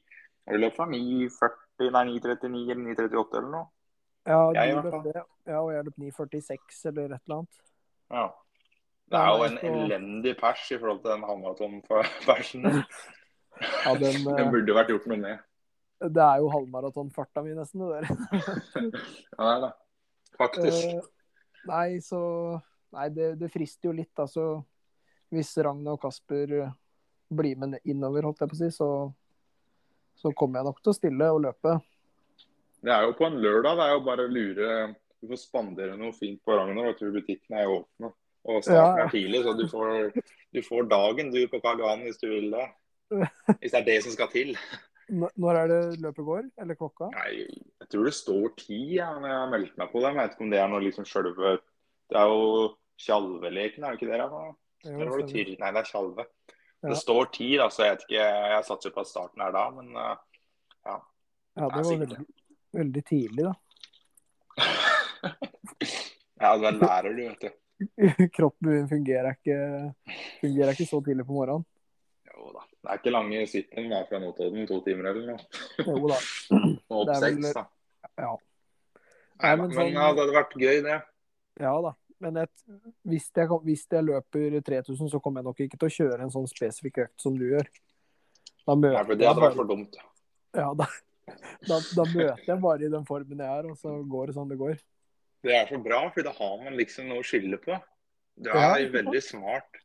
Vi 0.51 0.59
løp 0.61 0.75
fra 0.77 0.85
9,40, 0.85 1.89
nei 1.91 2.03
9,39 2.11 2.71
eller 2.71 2.83
9,38 2.93 3.39
eller 3.39 3.51
noe. 3.51 3.65
Ja, 4.27 4.39
Jeg 4.53 4.75
løp 4.75 5.03
det. 5.03 5.23
Ja, 5.47 5.59
og 5.61 5.71
jeg 5.73 5.85
løp 5.85 5.97
9,46 5.97 6.85
eller 6.91 7.15
et 7.15 7.21
eller 7.25 7.39
annet. 7.39 7.59
Ja. 8.11 8.27
Det 9.12 9.19
er 9.19 9.27
jo 9.31 9.45
en 9.45 9.59
elendig 9.69 10.33
pers 10.39 10.63
i 10.71 10.79
forhold 10.79 11.03
til 11.03 11.13
den 11.13 11.27
halvmaratonpersen. 11.29 12.65
Ja, 13.55 13.93
den, 13.95 14.17
eh, 14.35 14.50
burde 14.51 14.74
vært 14.75 14.89
gjort 14.91 15.05
noe 15.07 15.15
med. 15.21 15.43
det 16.03 16.24
er 16.25 16.41
jo 16.43 16.50
halvmaratonfarta 16.51 17.39
mi, 17.45 17.53
nesten, 17.55 17.85
det 17.85 18.01
der. 18.01 18.09
Ja, 19.38 19.45
det 19.45 19.51
er 19.53 19.62
det. 19.63 19.69
Faktisk. 20.35 20.89
Uh, 20.91 21.69
nei, 21.69 22.01
så 22.03 22.19
Nei, 22.95 23.09
det, 23.12 23.33
det 23.41 23.51
frister 23.51 23.89
jo 23.89 23.95
litt, 23.95 24.13
altså. 24.21 24.62
Hvis 25.33 25.50
Ragna 25.65 25.95
og 25.95 26.01
Kasper 26.03 26.51
eh, 26.62 26.75
blir 27.35 27.57
med 27.59 27.79
innover, 27.83 28.27
holdt 28.29 28.43
jeg 28.43 28.51
på 28.51 28.55
å 28.55 28.59
si, 28.62 28.69
så, 28.71 28.89
så 30.15 30.31
kommer 30.38 30.62
jeg 30.62 30.69
nok 30.69 30.79
til 30.83 30.93
å 30.93 30.95
stille 30.95 31.31
og 31.33 31.41
løpe. 31.43 31.74
Det 32.85 32.93
er 32.93 33.07
jo 33.07 33.15
på 33.17 33.27
en 33.27 33.39
lørdag. 33.41 33.75
Det 33.79 33.88
er 33.88 33.95
jo 33.95 34.05
bare 34.05 34.27
å 34.27 34.31
lure 34.31 34.69
Du 35.19 35.27
får 35.31 35.41
spandere 35.41 35.97
noe 36.00 36.13
fint 36.15 36.39
på 36.45 36.55
tror 36.55 37.15
butikkene 37.17 37.63
er 37.63 37.74
åpne. 37.74 38.12
Og 38.45 38.63
starten 38.63 38.99
Ja. 38.99 39.05
er 39.05 39.09
tidlig, 39.13 39.41
så 39.43 39.53
du 39.57 39.67
får, 39.67 40.11
du 40.53 40.61
får 40.61 40.89
dagen 40.89 41.31
du 41.33 41.39
på 41.49 41.59
Karl 41.63 41.79
Johan 41.81 42.03
hvis 42.05 42.19
du 42.21 42.27
vil 42.29 42.51
det. 42.53 42.65
Hvis 43.61 43.71
det 43.73 43.79
er 43.81 43.85
det 43.87 44.03
som 44.03 44.11
skal 44.13 44.29
til. 44.33 44.55
Når 45.09 45.57
er 45.59 45.67
det 45.69 45.99
løpet 46.01 46.25
går? 46.25 46.43
Eller 46.61 46.77
klokka? 46.77 47.09
Nei, 47.13 47.45
jeg 47.81 47.89
tror 47.93 48.07
det 48.07 48.13
står 48.17 48.53
ti 48.57 48.79
ja, 48.97 49.11
når 49.19 49.27
jeg 49.29 49.37
har 49.37 49.51
meldt 49.51 49.77
meg 49.77 49.91
på 49.91 50.01
det. 50.01 50.11
Jeg 50.11 50.17
vet 50.19 50.35
ikke 50.35 50.45
om 50.47 50.53
det 50.53 50.59
er 50.61 50.69
noe 50.71 50.81
liksom 50.85 51.05
sjølve 51.05 51.55
Det 52.09 52.17
er 52.21 52.29
jo 52.29 52.75
Tjalveleken, 53.01 53.83
er 53.83 53.91
det 53.91 53.99
ikke 53.99 54.11
det? 54.13 54.21
da? 54.23 54.43
Eller 54.85 55.09
var 55.11 55.21
det. 55.21 55.27
Tyr? 55.33 55.51
Nei, 55.59 55.71
det 55.75 55.81
er 55.81 55.89
Tjalve. 55.89 56.25
Ja. 56.85 56.89
Det 56.89 56.97
står 57.01 57.29
ti, 57.33 57.49
da, 57.57 57.67
så 57.73 57.83
jeg 57.85 57.95
vet 57.95 58.05
ikke. 58.07 58.23
Jeg 58.53 58.65
satser 58.69 58.93
på 58.93 59.01
at 59.01 59.09
starten 59.09 59.41
er 59.41 59.51
da, 59.55 59.65
men 59.73 59.91
ja. 59.95 60.15
Ja, 60.85 61.67
det 61.71 61.81
var 61.81 61.89
veldig, 61.89 62.25
veldig 62.77 63.03
tidlig, 63.09 63.45
da. 63.49 63.53
Ja, 66.41 66.51
er 66.53 66.75
lærer, 66.75 67.13
du, 67.15 67.21
vet 67.29 67.41
du. 67.41 67.49
Kroppen 68.36 68.70
min 68.72 68.88
fungerer 68.89 69.34
ikke, 69.36 69.58
fungerer 70.41 70.75
ikke 70.75 70.88
så 70.89 71.01
tidlig 71.03 71.25
på 71.27 71.36
morgenen. 71.36 71.65
Jo 72.36 72.51
da. 72.55 72.63
Det 72.67 72.91
er 72.91 73.00
ikke 73.01 73.13
lange 73.15 73.41
sitten 73.50 73.89
da, 73.91 74.01
fra 74.10 74.20
Notodden, 74.22 74.65
to 74.70 74.79
timer 74.86 75.12
eller 75.12 75.34
noe. 75.34 75.62
Jo 75.82 76.10
da. 76.12 76.17
Og 76.91 77.01
opp 77.03 77.13
seks, 77.24 77.51
da. 77.55 77.65
Ja. 78.22 78.32
Nei, 78.36 79.51
Nei, 79.51 79.53
men, 79.60 79.67
men 79.67 79.75
sånn- 79.75 79.94
ja, 79.98 80.10
det 80.15 80.24
hadde 80.24 80.36
vært 80.38 80.58
gøy, 80.60 80.82
det. 80.86 81.00
Ja 81.60 81.74
da. 81.84 81.94
Men 82.24 82.38
et, 82.46 82.51
hvis, 83.03 83.25
jeg, 83.36 83.50
hvis 83.65 83.82
jeg 83.91 84.05
løper 84.08 84.53
3000, 84.63 85.10
så 85.12 85.20
kommer 85.20 85.41
jeg 85.44 85.50
nok 85.50 85.60
ikke 85.65 85.79
til 85.82 85.89
å 85.89 85.96
kjøre 85.98 86.24
en 86.24 86.32
sånn 86.32 86.48
spesifikk 86.48 87.01
økt 87.03 87.22
som 87.25 87.36
du 87.36 87.44
gjør. 87.50 87.67
Da 88.65 88.74
Nei, 88.74 88.79
møter, 88.86 89.03
for 89.10 89.20
det 89.20 89.27
hadde 89.27 89.44
vært 89.44 89.58
for 89.60 89.67
dumt. 89.70 89.98
ja, 90.55 90.70
da, 90.79 90.88
da, 91.70 91.79
da 92.00 92.05
møter 92.13 92.48
jeg 92.48 92.62
bare 92.63 92.88
i 92.88 92.91
den 92.94 93.03
formen 93.08 93.44
jeg 93.44 93.60
er, 93.60 93.67
og 93.70 93.75
så 93.82 93.98
går 94.08 94.32
det 94.32 94.38
sånn 94.38 94.51
det 94.53 94.60
går. 94.62 94.79
Det 95.45 95.53
er 95.53 95.69
så 95.69 95.77
bra, 95.81 96.01
for 96.13 96.25
da 96.25 96.33
har 96.33 96.53
man 96.63 96.77
liksom 96.79 97.09
noe 97.11 97.21
å 97.21 97.25
skylde 97.25 97.59
på. 97.61 97.77
Du 98.35 98.49
er 98.49 98.79
Ja, 98.81 98.91
veldig 98.91 99.21
smart. 99.23 99.81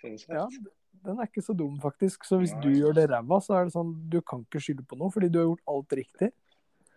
Sånn 0.00 0.16
sett. 0.18 0.32
Ja, 0.34 0.46
den 1.04 1.20
er 1.20 1.28
ikke 1.28 1.44
så 1.44 1.54
dum, 1.56 1.76
faktisk. 1.82 2.24
Så 2.24 2.40
hvis 2.40 2.54
Nei. 2.56 2.62
du 2.64 2.70
gjør 2.78 2.96
det 2.96 3.10
ræva, 3.12 3.40
så 3.44 3.58
er 3.58 3.68
det 3.68 3.74
sånn 3.76 3.92
du 4.10 4.20
kan 4.24 4.44
ikke 4.46 4.62
skylde 4.64 4.86
på 4.88 4.98
noe, 5.00 5.12
fordi 5.12 5.28
du 5.28 5.38
har 5.40 5.50
gjort 5.50 5.74
alt 5.74 5.96
riktig. 6.00 6.30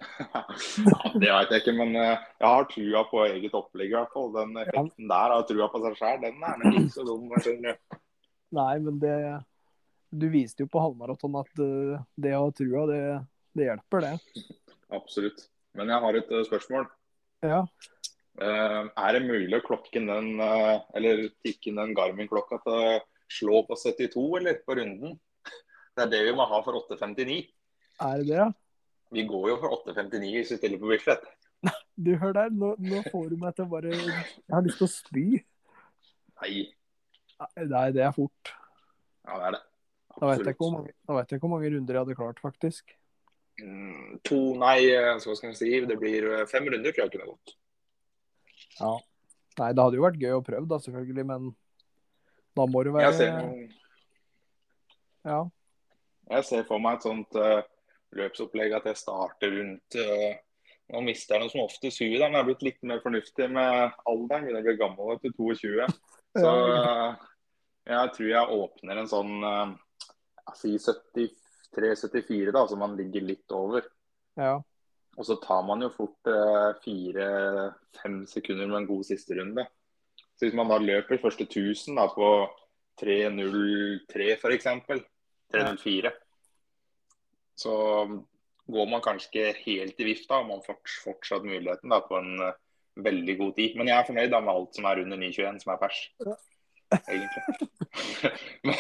ja, 0.24 1.12
det 1.14 1.30
vet 1.30 1.54
jeg 1.54 1.64
ikke, 1.64 1.76
men 1.78 1.96
eh, 1.96 2.24
jeg 2.40 2.48
har 2.50 2.68
trua 2.72 3.04
på 3.12 3.22
eget 3.28 3.56
opplegg 3.60 3.92
i 3.92 3.98
hvert 3.98 4.16
fall. 4.16 4.32
Den 4.36 4.58
effekten 4.64 5.12
der 5.12 5.36
av 5.36 5.46
trua 5.50 5.70
på 5.72 5.84
seg 5.86 6.00
sjøl, 6.00 6.18
den 6.24 6.44
er 6.44 6.60
nok 6.64 6.80
ikke 6.82 6.96
så 6.96 7.06
dum. 7.08 7.30
Nei, 8.54 8.74
men 8.86 9.00
det 9.02 9.18
Du 10.14 10.28
viste 10.30 10.62
jo 10.62 10.70
på 10.70 10.82
halvmaraton 10.82 11.40
at 11.40 11.64
eh, 11.64 12.02
det 12.22 12.36
å 12.38 12.44
ha 12.46 12.52
trua, 12.54 12.84
det, 12.90 13.00
det 13.58 13.70
hjelper, 13.72 14.08
det. 14.08 14.44
Absolutt. 14.94 15.48
Men 15.78 15.90
jeg 15.90 16.06
har 16.06 16.20
et 16.20 16.36
eh, 16.36 16.46
spørsmål. 16.46 16.86
Ja. 17.44 17.64
Uh, 18.40 18.90
er 18.90 19.14
det 19.14 19.28
mulig 19.28 19.60
å 19.60 19.66
klokke 19.66 20.02
den, 20.02 20.32
uh, 20.42 20.82
eller 20.98 21.28
tikke 21.46 21.70
inn 21.70 21.82
den 21.82 21.94
Garmin-klokka 21.98 22.62
til 22.64 22.74
å 22.74 22.98
slå 23.32 23.62
på 23.68 23.78
72, 23.78 24.26
eller 24.40 24.60
på 24.66 24.78
runden? 24.80 25.18
Det 25.94 26.08
er 26.08 26.10
det 26.10 26.22
vi 26.26 26.36
må 26.38 26.48
ha 26.50 26.60
for 26.66 26.80
8.59. 26.82 27.40
Er 28.02 28.22
det 28.22 28.28
det, 28.30 28.38
ja? 28.40 28.50
Vi 29.14 29.26
går 29.30 29.50
jo 29.52 29.58
for 29.62 29.76
8.59 29.84 30.32
hvis 30.40 30.54
vi 30.56 30.58
stiller 30.58 30.82
på 30.82 30.90
Bislett. 30.90 31.28
Du, 31.94 32.16
hør 32.18 32.34
der, 32.36 32.50
nå, 32.50 32.74
nå 32.82 33.04
får 33.14 33.30
du 33.32 33.36
meg 33.40 33.54
til 33.56 33.68
å 33.68 33.72
bare 33.72 33.92
Jeg 33.94 34.50
har 34.50 34.66
lyst 34.66 34.82
til 34.82 34.88
å 34.88 34.92
spy. 34.92 35.28
Nei, 36.42 36.56
Nei, 37.70 37.86
det 37.94 38.04
er 38.04 38.12
fort. 38.16 38.52
ja 39.28 39.38
det 39.38 39.46
er 39.48 39.56
det. 39.58 39.62
Da 40.14 40.30
vet, 40.30 40.60
mange, 40.62 40.92
da 41.08 41.16
vet 41.18 41.32
jeg 41.32 41.40
ikke 41.40 41.48
hvor 41.48 41.54
mange 41.56 41.72
runder 41.74 41.98
jeg 41.98 42.06
hadde 42.06 42.18
klart, 42.18 42.42
faktisk. 42.44 42.94
Mm, 43.62 44.20
to, 44.26 44.38
nei, 44.58 44.80
eh, 44.90 45.12
hva 45.22 45.36
skal 45.38 45.52
jeg 45.52 45.60
si, 45.60 45.74
det 45.86 45.98
blir 46.02 46.26
eh, 46.32 46.46
fem 46.50 46.66
runder 46.66 46.94
tror 46.94 47.06
jeg 47.06 47.14
kunne 47.14 47.34
gått. 47.34 47.54
Ja. 48.80 48.94
Nei, 49.60 49.68
det 49.70 49.84
hadde 49.84 50.00
jo 50.00 50.06
vært 50.08 50.22
gøy 50.22 50.38
å 50.40 50.46
prøve, 50.46 50.66
da, 50.70 50.80
selvfølgelig, 50.82 51.26
men 51.30 51.52
da 52.58 52.66
må 52.70 52.82
det 52.86 52.94
være 52.96 53.12
jeg 53.12 53.20
ser, 53.20 53.68
Ja. 55.28 55.44
Jeg 56.34 56.48
ser 56.48 56.66
for 56.66 56.82
meg 56.82 56.98
et 56.98 57.06
sånt 57.06 57.38
uh, 57.38 57.62
løpsopplegg 58.16 58.74
at 58.78 58.86
jeg 58.90 59.00
starter 59.02 59.52
rundt 59.52 59.98
uh, 60.00 60.32
Nå 60.94 61.02
mister 61.04 61.36
jeg 61.36 61.44
noe 61.44 61.52
som 61.52 61.64
oftest 61.64 62.02
da, 62.02 62.28
men 62.28 62.36
jeg 62.36 62.40
har 62.40 62.48
blitt 62.48 62.66
litt 62.66 62.82
mer 62.86 63.00
fornuftig 63.02 63.46
med 63.56 63.94
alderen. 64.10 64.50
Jeg 64.52 64.66
blir 64.66 64.76
gammel 64.78 65.16
til 65.24 65.32
22. 65.38 65.86
Så 66.36 66.52
uh, 66.52 67.16
jeg 67.88 68.12
tror 68.18 68.30
jeg 68.30 68.58
åpner 68.58 69.00
en 69.00 69.10
sånn 69.10 69.46
uh, 69.48 69.72
si 70.60 70.76
75 70.76 71.43
3,74, 71.76 72.52
da, 72.56 72.66
så 72.68 72.78
man 72.80 72.98
ligger 73.00 73.26
litt 73.26 73.56
over. 73.56 73.86
Ja. 74.40 74.58
Og 75.14 75.28
så 75.28 75.38
tar 75.42 75.62
man 75.68 75.86
jo 75.86 75.92
fort 75.94 76.32
fire-fem 76.84 78.20
eh, 78.24 78.30
sekunder 78.30 78.70
med 78.70 78.82
en 78.82 78.90
god 78.90 79.06
siste 79.06 79.38
runde. 79.38 79.66
Så 80.34 80.48
hvis 80.48 80.58
man 80.58 80.72
da 80.72 80.80
løper 80.82 81.22
første 81.22 81.46
1000 81.46 82.00
da, 82.00 82.08
på 82.10 82.30
3.03 83.02 84.30
f.eks., 84.40 84.70
3.04, 85.54 86.12
så 87.62 87.74
går 88.74 88.90
man 88.90 89.04
kanskje 89.06 89.30
ikke 89.30 89.64
helt 89.68 90.00
i 90.02 90.08
vifta 90.08 90.40
om 90.42 90.50
man 90.56 90.64
får 90.66 90.80
fortsatt 91.04 91.46
muligheten 91.46 91.94
da, 91.94 92.00
på 92.02 92.18
en 92.18 92.34
eh, 92.42 92.58
veldig 93.06 93.38
god 93.38 93.54
tid. 93.60 93.78
Men 93.78 93.92
jeg 93.92 94.00
er 94.00 94.10
fornøyd 94.10 94.34
da, 94.34 94.42
med 94.42 94.54
alt 94.56 94.80
som 94.80 94.90
er 94.90 95.04
under 95.04 95.22
9.21, 95.22 95.62
som 95.62 95.76
er 95.76 95.82
pers. 95.82 96.02
Egentlig. 96.94 97.44
men, 98.68 98.76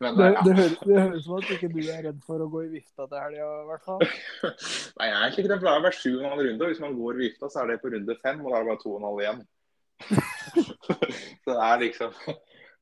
men 0.00 0.18
Det, 0.18 0.26
ja. 0.34 0.42
det, 0.46 0.54
høres, 0.58 0.76
det 0.84 0.98
høres 1.00 1.24
som 1.26 1.36
at 1.38 1.50
ikke 1.56 1.70
du 1.72 1.78
er 1.84 2.02
redd 2.08 2.20
for 2.26 2.44
å 2.44 2.48
gå 2.52 2.62
i 2.66 2.70
vifta 2.76 3.06
til 3.10 3.22
helga, 3.24 3.48
i 3.62 3.68
hvert 3.70 3.84
fall. 3.86 4.04
Nei, 4.98 5.08
jeg 5.08 5.14
er 5.14 5.24
egentlig 5.24 5.44
ikke 5.44 5.52
det. 5.52 5.58
for 5.60 5.66
Det 5.68 5.74
er 5.74 5.84
hver 5.86 5.96
sjuende 5.98 6.32
runde. 6.40 6.64
og 6.66 6.72
Hvis 6.72 6.82
man 6.84 6.96
går 6.98 7.18
i 7.18 7.22
vifta, 7.26 7.50
så 7.52 7.62
er 7.62 7.72
det 7.72 7.80
på 7.84 7.92
runde 7.94 8.16
fem, 8.22 8.40
og 8.44 8.50
da 8.50 8.58
er 8.60 8.64
det 8.66 8.70
bare 8.72 8.82
to 8.84 8.94
og 8.94 9.00
en 9.00 9.08
halv 9.10 9.24
igjen. 9.24 9.42
så 11.44 11.50
det 11.54 11.60
er 11.68 11.82
liksom 11.84 12.14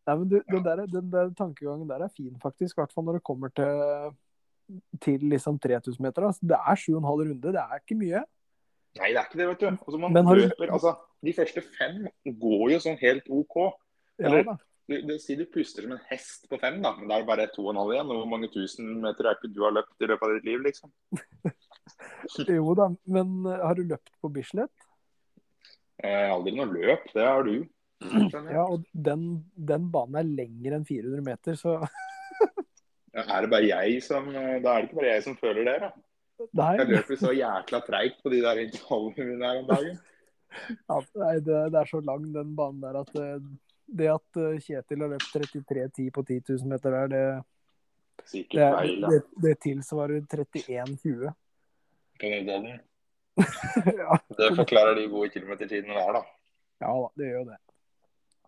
Nei, 0.08 0.14
men 0.16 0.28
du, 0.30 0.37
den, 0.48 0.62
der, 0.64 0.84
den 0.88 1.08
der 1.12 1.30
tankegangen 1.37 1.88
der 1.90 2.04
er 2.06 2.12
fin, 2.16 2.32
faktisk. 2.40 2.78
I 2.78 2.80
hvert 2.80 2.94
fall 2.96 3.04
når 3.04 3.18
det 3.18 3.25
kommer 3.28 3.50
til, 3.52 4.14
til 5.04 5.26
liksom 5.34 5.58
3000 5.60 6.00
meter. 6.00 6.25
Altså, 6.30 6.48
det 6.48 6.56
er 6.56 6.80
7,5 6.80 7.02
runde, 7.04 7.34
det 7.52 7.60
er 7.60 7.82
ikke 7.82 7.98
mye. 8.00 8.22
Nei, 8.96 9.10
det 9.12 9.20
er 9.20 9.26
ikke 9.28 9.38
det, 9.42 9.48
vet 9.50 9.60
du. 9.60 9.66
Altså, 9.75 9.98
man 10.00 10.16
Men 10.16 10.26
har 10.30 10.40
du- 10.40 10.64
altså, 10.72 10.94
de 11.26 11.34
første 11.37 11.60
fem 11.76 12.06
går 12.40 12.64
jo 12.72 12.78
sånn 12.87 12.96
helt 13.02 13.28
OK. 13.28 13.58
Ja 14.18 14.26
Eller- 14.32 14.44
ja, 14.52 14.56
Du, 14.88 14.94
du 15.04 15.18
sier 15.20 15.37
du 15.37 15.44
puster 15.52 15.84
som 15.84 15.92
en 15.92 15.98
hest 16.08 16.46
på 16.48 16.56
fem, 16.58 16.78
da, 16.80 16.94
men 16.96 17.10
det 17.10 17.16
er 17.18 17.25
bare 17.28 17.44
to 17.52 17.66
og 17.66 17.75
en 17.75 17.80
halv 17.82 17.90
igjen. 17.92 18.08
og 18.08 18.22
Hvor 18.22 18.28
mange 18.30 18.48
tusen 18.54 18.87
meter 19.02 19.26
er 19.28 19.37
ikke 19.37 19.50
du 19.52 19.58
har 19.66 19.75
løpt 19.76 20.00
i 20.00 20.06
løpet 20.08 20.25
av 20.25 20.32
ditt 20.38 20.46
liv, 20.48 20.62
liksom? 20.64 20.92
Jo 22.48 22.72
da, 22.78 22.87
men 23.04 23.34
eh, 23.46 23.60
har 23.66 23.76
du 23.76 23.82
løpt 23.84 24.14
på 24.22 24.30
Bislett? 24.32 24.72
Eh, 26.02 26.30
aldri 26.32 26.54
noe 26.56 26.70
løp, 26.72 27.04
det 27.12 27.26
har 27.26 27.44
du. 27.44 27.66
Ja, 28.54 28.64
og 28.64 28.84
den, 28.94 29.28
den 29.56 29.88
banen 29.92 30.16
er 30.22 30.28
lengre 30.40 30.78
enn 30.78 30.88
400 30.88 31.25
meter, 31.26 31.58
så 31.58 31.76
Ja, 33.16 33.25
Er 33.26 33.44
det 33.44 33.50
bare 33.50 33.66
jeg 33.68 34.02
som 34.06 34.28
eh, 34.30 34.56
Da 34.62 34.72
er 34.76 34.84
det 34.84 34.88
ikke 34.90 35.00
bare 35.02 35.12
jeg 35.16 35.25
som 35.28 35.37
føler 35.40 35.64
det, 35.68 35.76
da. 35.84 35.92
nei. 36.62 36.72
Jeg 36.78 36.92
løper 36.94 37.18
så 37.26 37.32
jækla 37.37 37.80
treigt 37.88 38.20
på 38.25 38.30
de 38.32 38.40
der 38.44 38.60
intervallene 38.64 39.28
mine 39.34 39.48
her 39.52 39.62
om 39.64 39.72
dagen. 39.72 39.98
Ja, 40.88 40.96
nei 41.20 41.34
det, 41.44 41.56
det 41.75 41.76
er 41.82 41.88
så 41.90 41.98
lang 42.00 42.22
den 42.32 42.54
banen 42.56 42.80
der 42.80 43.02
at 43.02 43.10
eh, 43.20 43.40
det 43.88 44.11
at 44.12 44.40
eh, 44.40 44.59
Kjetil 44.62 45.04
har 45.04 45.12
løpt 45.14 45.30
33,10 45.35 46.11
på 46.14 46.25
10 46.25 46.40
000 46.49 46.73
meter 46.73 46.97
der, 46.97 47.12
det, 47.12 47.25
det, 48.52 48.68
det, 49.04 49.23
det 49.45 49.54
tilsvarer 49.64 50.21
31,20. 50.21 51.33
På 52.18 52.33
Nydalen. 52.33 52.80
ja, 54.02 54.18
Det 54.37 54.50
forklarer 54.59 54.99
de 54.99 55.09
gode 55.09 55.30
kilometertidene 55.30 55.95
der, 55.95 56.18
da. 56.18 56.25
ja 56.83 56.95
da, 57.04 57.11
det 57.21 57.33
gjør 57.33 57.50
det. 57.52 57.61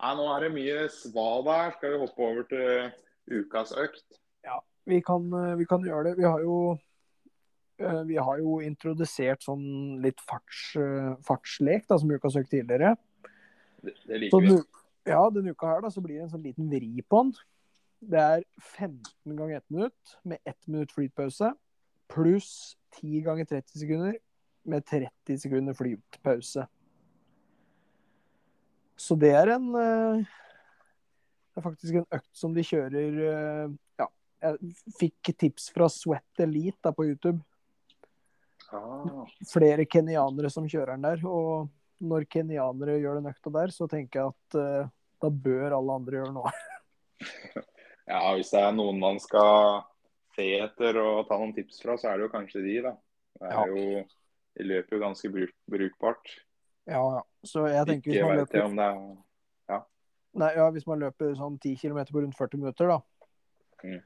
Nei, 0.01 0.15
nå 0.17 0.27
er 0.33 0.47
det 0.47 0.55
mye 0.55 0.89
svada 0.93 1.59
her. 1.59 1.75
Skal 1.77 1.93
vi 1.93 2.01
hoppe 2.01 2.25
over 2.25 2.47
til 2.49 3.41
ukas 3.41 3.75
økt? 3.77 4.21
Vi 4.85 5.01
kan, 5.03 5.33
eh, 5.33 5.57
vi 5.57 5.67
kan 5.67 5.85
gjøre 5.85 6.11
det. 6.11 6.17
Vi 6.19 6.25
har 6.25 6.41
jo 6.41 6.79
eh, 7.79 8.03
vi 8.09 8.17
har 8.17 8.41
jo 8.41 8.59
introdusert 8.65 9.45
sånn 9.45 10.01
litt 10.03 10.21
farts, 10.21 10.77
eh, 10.81 11.13
fartslek, 11.27 11.87
da, 11.89 11.99
som 11.99 12.11
Ukas 12.11 12.37
Økt 12.41 12.51
tidligere. 12.51 12.97
Det, 13.81 13.95
det 14.09 14.31
Så 14.33 14.41
liker 14.41 14.47
vi. 14.47 14.80
Ja, 15.09 15.21
denne 15.33 15.55
uka 15.55 15.69
her 15.71 15.85
da, 15.85 15.91
så 15.93 16.03
blir 16.05 16.19
det 16.19 16.27
en 16.27 16.35
sånn 16.35 16.45
liten 16.45 16.69
vri 16.71 17.05
på 17.09 17.23
den. 17.25 17.33
Det 18.01 18.21
er 18.21 18.45
15 18.77 19.37
ganger 19.37 19.61
1 19.61 19.65
minutt 19.75 20.19
med 20.25 20.41
1 20.49 20.69
minutt 20.73 20.93
flytpause, 20.97 21.53
pluss 22.11 22.77
10 22.99 23.25
ganger 23.27 23.49
30 23.49 23.81
sekunder 23.83 24.19
med 24.71 24.85
30 24.89 25.41
sekunder 25.41 25.77
flytpause. 25.77 26.67
Så 29.01 29.17
det 29.17 29.33
er 29.33 29.55
en, 29.57 29.75
eh, 29.75 30.25
Det 31.51 31.59
er 31.59 31.63
faktisk 31.63 31.95
en 31.95 32.07
økt 32.13 32.37
som 32.37 32.55
de 32.55 32.63
kjører 32.63 33.17
eh, 33.27 33.71
Ja, 33.99 34.07
jeg 34.43 34.75
fikk 35.01 35.33
tips 35.37 35.71
fra 35.75 35.89
Sweat 35.89 36.39
Elite 36.39 36.79
da, 36.83 36.93
på 36.93 37.05
YouTube. 37.05 37.41
Ah, 38.73 39.27
Flere 39.51 39.85
kenyanere 39.85 40.51
som 40.51 40.69
kjører 40.69 40.95
den 40.95 41.03
der. 41.03 41.27
Og 41.27 41.69
når 42.01 42.27
kenyanere 42.33 42.99
gjør 43.01 43.21
den 43.21 43.31
økta 43.31 43.53
der, 43.55 43.73
så 43.75 43.89
tenker 43.91 44.21
jeg 44.21 44.33
at 44.35 44.59
uh, 44.59 44.91
da 45.21 45.31
bør 45.31 45.77
alle 45.77 45.97
andre 46.01 46.21
gjøre 46.21 46.35
noe. 46.37 46.53
ja, 48.11 48.21
hvis 48.35 48.53
det 48.55 48.63
er 48.65 48.77
noen 48.77 49.01
man 49.03 49.21
skal 49.23 49.83
se 50.37 50.47
etter 50.65 51.01
og 51.03 51.27
ta 51.29 51.39
noen 51.41 51.55
tips 51.57 51.83
fra, 51.85 51.99
så 52.01 52.11
er 52.11 52.21
det 52.21 52.29
jo 52.29 52.35
kanskje 52.35 52.65
de, 52.65 52.77
da. 52.89 52.95
Det 53.41 53.51
Ja. 53.51 53.65
er 53.65 53.75
jo, 53.75 54.05
de 54.57 54.69
løper 54.69 54.97
jo 54.97 55.03
ganske 55.03 55.33
bruk, 55.33 55.57
brukbart. 55.71 56.37
Ja, 56.89 57.03
ja. 57.19 57.25
Så 57.47 57.67
jeg 57.71 57.87
tenker 57.87 58.11
hvis 58.11 58.21
Ikke 58.21 58.31
man 58.31 58.41
jeg 58.41 58.65
om 58.65 58.79
det 58.81 58.87
er 58.89 59.03
nei, 60.39 60.53
ja, 60.55 60.69
hvis 60.71 60.87
man 60.87 61.01
løper 61.03 61.35
sånn 61.39 61.59
10 61.59 61.77
km 61.81 62.01
på 62.11 62.23
rundt 62.23 62.39
40 62.39 62.63
minutter, 62.63 62.91
da. 62.91 63.01
Mm. 63.83 64.01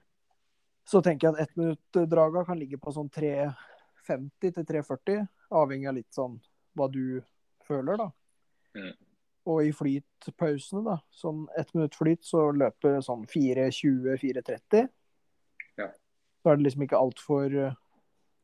Så 0.89 1.01
tenker 1.05 1.29
jeg 1.29 1.35
at 1.37 1.49
ettminuttdraga 1.49 2.45
kan 2.49 2.61
ligge 2.61 2.79
på 2.81 2.93
sånn 2.95 3.11
350 3.13 4.55
til 4.57 4.67
340, 4.69 5.27
avhengig 5.55 5.91
av 5.91 5.99
litt 5.99 6.17
sånn 6.17 6.39
hva 6.77 6.89
du 6.93 7.23
føler, 7.67 8.01
da. 8.01 8.11
Mm. 8.75 8.93
Og 9.53 9.67
i 9.67 9.73
flytpausene, 9.77 10.83
da, 10.87 10.99
sånn 11.13 11.45
ett 11.61 11.73
minutt 11.77 11.97
flyt, 11.99 12.23
så 12.25 12.49
løper 12.57 12.97
det 12.97 13.05
sånn 13.07 13.27
4.20-4.30. 13.29 14.87
Ja. 15.81 15.91
Så 15.91 16.53
er 16.53 16.59
det 16.59 16.69
liksom 16.69 16.87
ikke 16.87 17.01
altfor 17.01 17.75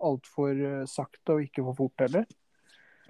altfor 0.01 0.61
sakte 0.89 1.37
og 1.37 1.45
ikke 1.45 1.65
for 1.69 1.79
fort 1.85 2.05
heller. 2.05 2.27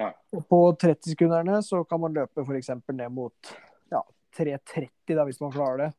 Ja. 0.00 0.10
Og 0.34 0.44
på 0.48 0.60
30-sekunderne 0.80 1.60
så 1.64 1.82
kan 1.88 2.00
man 2.02 2.14
løpe 2.16 2.44
f.eks. 2.44 2.72
ned 2.88 3.12
mot 3.14 3.52
ja, 3.92 4.02
3.30, 4.36 5.14
da, 5.14 5.24
hvis 5.28 5.40
man 5.42 5.54
klarer 5.54 5.84
det. 5.84 5.90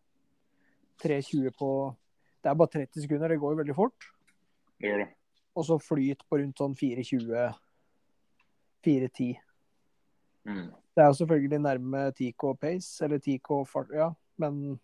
3.20 1.01 1.57
på 1.57 1.71
Det 2.41 2.49
er 2.49 2.57
bare 2.57 2.73
30 2.73 3.03
sekunder, 3.03 3.29
det 3.29 3.37
går 3.41 3.53
jo 3.53 3.57
veldig 3.59 3.75
fort. 3.77 4.07
Det 4.81 4.89
gjør 4.89 5.03
det. 5.03 5.09
Og 5.53 5.65
så 5.67 5.77
flyt 5.81 6.23
på 6.25 6.39
rundt 6.39 6.57
sånn 6.57 6.73
4.20, 6.79 7.51
4.10. 8.87 9.35
Mm. 10.47 10.69
Det 10.95 11.03
er 11.03 11.09
jo 11.11 11.19
selvfølgelig 11.21 11.59
nærme 11.59 12.07
10K 12.17 12.53
pace, 12.61 13.03
eller 13.05 13.21
10K 13.21 13.59
fart, 13.69 13.93
ja, 13.95 14.09
men 14.41 14.79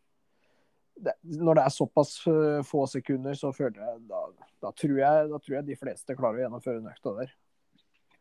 det, 0.98 1.14
når 1.24 1.60
det 1.60 1.64
er 1.64 1.74
såpass 1.74 2.14
øh, 2.28 2.64
få 2.66 2.86
sekunder, 2.90 3.34
så 3.34 3.52
føler 3.52 3.82
jeg 3.84 4.00
da, 4.10 4.22
da, 4.64 4.72
tror 4.72 4.98
jeg 4.98 5.28
da 5.30 5.38
tror 5.38 5.56
jeg 5.56 5.68
de 5.68 5.78
fleste 5.78 6.16
klarer 6.18 6.40
å 6.40 6.46
gjennomføre 6.46 6.82
en 6.82 6.90
økta 6.94 7.14
der. 7.20 7.36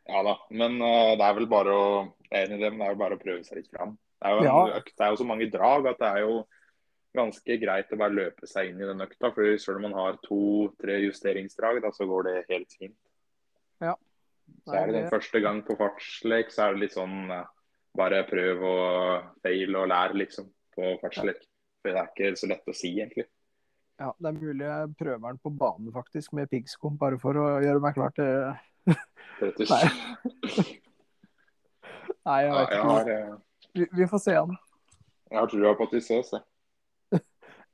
Ja 0.07 0.21
da, 0.23 0.37
men 0.55 0.77
uh, 0.79 1.15
det 1.19 1.25
er 1.25 1.39
vel 1.39 1.49
bare 1.51 1.73
å 1.75 1.87
jeg 2.29 2.37
er 2.37 2.45
enig 2.47 2.61
i 2.61 2.63
det, 2.65 2.71
men 2.73 2.83
det 2.83 2.89
er 2.89 2.93
jo 2.95 3.01
bare 3.01 3.17
å 3.17 3.23
prøve 3.23 3.47
seg 3.47 3.61
litt 3.61 3.73
fram. 3.73 3.97
Det 4.21 4.29
er 4.29 4.37
jo, 4.37 4.45
Ja. 4.47 4.61
økt, 4.79 4.95
det 4.95 5.07
er 5.07 5.13
jo 5.13 5.21
så 5.21 5.27
mange 5.29 5.49
drag 5.51 5.89
at 5.91 5.99
det 6.03 6.11
er 6.13 6.25
jo 6.27 6.37
ganske 7.17 7.57
greit 7.63 7.93
å 7.93 7.99
bare 8.01 8.15
løpe 8.15 8.49
seg 8.49 8.71
inn 8.71 8.81
i 8.81 8.89
den 8.89 9.03
økta. 9.03 9.33
For 9.35 9.57
selv 9.63 9.81
om 9.81 9.87
man 9.89 9.97
har 9.97 10.19
to-tre 10.25 10.99
justeringsdrag, 11.07 11.81
da, 11.85 11.93
så 11.95 12.07
går 12.09 12.29
det 12.29 12.37
helt 12.51 12.77
fint. 12.79 12.99
Ja. 13.83 13.95
Så 14.67 14.75
er 14.75 14.87
det 14.91 14.95
den 15.01 15.11
første 15.11 15.41
gang 15.45 15.61
på 15.67 15.77
fartslek, 15.79 16.51
så 16.55 16.65
er 16.67 16.75
det 16.75 16.81
litt 16.87 16.97
sånn 16.97 17.31
eh, 17.31 17.45
bare 17.97 18.25
prøv 18.29 18.63
og 18.67 19.29
feil 19.47 19.77
og 19.79 19.87
lær, 19.93 20.13
liksom, 20.19 20.49
på 20.75 20.97
fartslek. 21.03 21.39
For 21.83 21.95
det 21.95 22.01
er 22.03 22.11
ikke 22.13 22.33
så 22.41 22.49
lett 22.51 22.67
å 22.69 22.75
si, 22.77 22.91
egentlig. 22.99 23.27
Ja, 24.01 24.11
det 24.21 24.29
er 24.29 24.37
mulig 24.37 24.67
jeg 24.67 24.91
prøver 24.99 25.23
den 25.31 25.39
på 25.41 25.53
bane 25.57 25.93
faktisk, 25.95 26.33
med 26.37 26.51
piggsko, 26.53 26.91
bare 27.01 27.17
for 27.23 27.39
å 27.41 27.47
gjøre 27.65 27.81
meg 27.81 27.95
klar 27.97 28.13
til 28.17 28.53
Nei. 28.87 29.85
Nei, 32.27 32.39
jeg 32.43 32.51
Ja, 32.51 32.59
vet 32.59 32.71
jeg 32.71 32.81
ikke. 32.81 32.91
har, 32.91 33.11
eh, 33.15 33.35
Vi, 33.77 33.87
vi 33.93 34.07
får 34.11 34.19
se 34.23 34.35
an. 34.39 34.57
jeg 35.31 35.39
har 35.39 35.47
trua 35.51 35.75
på 35.79 35.87
at 35.89 35.93
vi 35.97 36.01
ses. 36.01 36.33
jeg. 36.33 36.43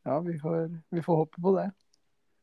Ja, 0.06 0.18
vi 0.20 0.34
får, 0.38 0.68
vi 0.90 1.02
får 1.02 1.16
håpe 1.22 1.42
på 1.42 1.52
det. 1.56 1.68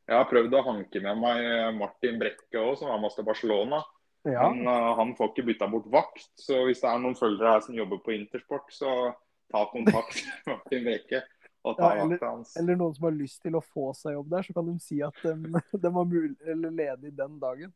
Jeg 0.09 0.15
har 0.17 0.27
prøvd 0.29 0.53
å 0.57 0.61
hanke 0.65 1.01
med 1.03 1.17
meg 1.21 1.75
Martin 1.77 2.19
Brekke 2.21 2.57
òg, 2.61 2.77
som 2.79 2.87
var 2.89 2.97
med 3.01 3.09
oss 3.11 3.17
til 3.19 3.27
Barcelona. 3.27 3.81
Ja, 4.27 4.49
Men 4.51 4.67
uh, 4.67 4.93
han 4.99 5.13
får 5.15 5.29
ikke 5.31 5.45
bytta 5.47 5.67
bort 5.71 5.87
vakt. 5.91 6.25
Så 6.35 6.57
hvis 6.67 6.81
det 6.83 6.89
er 6.91 6.99
noen 6.99 7.15
følgere 7.15 7.53
her 7.55 7.61
som 7.63 7.77
jobber 7.77 8.01
på 8.03 8.11
Intersport, 8.17 8.67
så 8.75 9.13
ta 9.51 9.65
kontakt 9.71 10.19
med 10.45 10.55
Martin 10.57 10.89
ta 11.79 11.89
Ja, 11.95 12.03
eller- 12.03 12.19
eller 12.59 12.75
noen 12.75 12.95
som 12.95 13.03
har 13.07 13.15
lyst 13.15 13.41
til 13.43 13.55
å 13.55 13.61
få 13.63 13.93
seg 13.95 14.13
jobb 14.13 14.29
der, 14.31 14.43
så 14.43 14.53
kan 14.53 14.67
de 14.67 14.75
si 14.83 15.01
at 15.03 15.15
de, 15.23 15.33
de 15.83 15.91
var 15.95 16.05
mulig, 16.05 16.35
eller 16.45 16.71
ledig 16.71 17.15
den 17.15 17.39
dagen. 17.39 17.73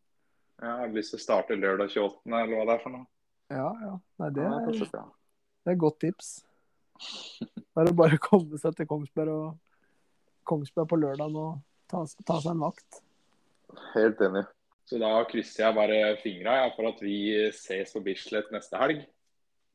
Jeg 0.61 0.69
har 0.79 0.93
lyst 0.93 1.11
til 1.13 1.19
å 1.19 1.23
starte 1.23 1.57
lørdag 1.59 1.89
28., 1.91 2.21
eller 2.27 2.55
hva 2.55 2.65
det 2.69 2.75
er 2.77 2.83
for 2.83 2.95
noe. 2.95 3.07
Ja, 3.51 3.69
ja. 3.83 3.93
Nei, 4.21 4.29
det 4.33 4.43
Ja, 4.43 4.53
er, 4.59 4.65
kanskje 4.69 4.89
det 5.63 5.71
er 5.71 5.75
et 5.77 5.79
godt 5.79 5.99
tips. 6.03 6.29
Det 6.99 7.81
er 7.83 7.89
å 7.91 7.95
bare 7.95 8.17
komme 8.21 8.57
seg 8.59 8.75
til 8.77 8.87
Kongsberg 8.87 9.31
og 9.33 9.57
Kongsberg 10.47 10.89
på 10.91 10.99
lørdag 10.99 11.35
og 11.39 11.61
ta, 11.91 12.03
ta 12.27 12.39
seg 12.43 12.51
en 12.53 12.63
vakt. 12.63 12.99
Helt 13.93 14.21
enig. 14.23 14.43
Så 14.93 14.99
da 15.01 15.09
krysser 15.25 15.63
jeg 15.63 15.73
bare 15.73 15.99
fingra 16.21 16.59
ja, 16.59 16.65
for 16.75 16.85
at 16.91 16.99
vi 17.01 17.17
ses 17.57 17.95
på 17.95 18.01
Bislett 18.05 18.51
neste 18.53 18.77
helg. 18.77 18.99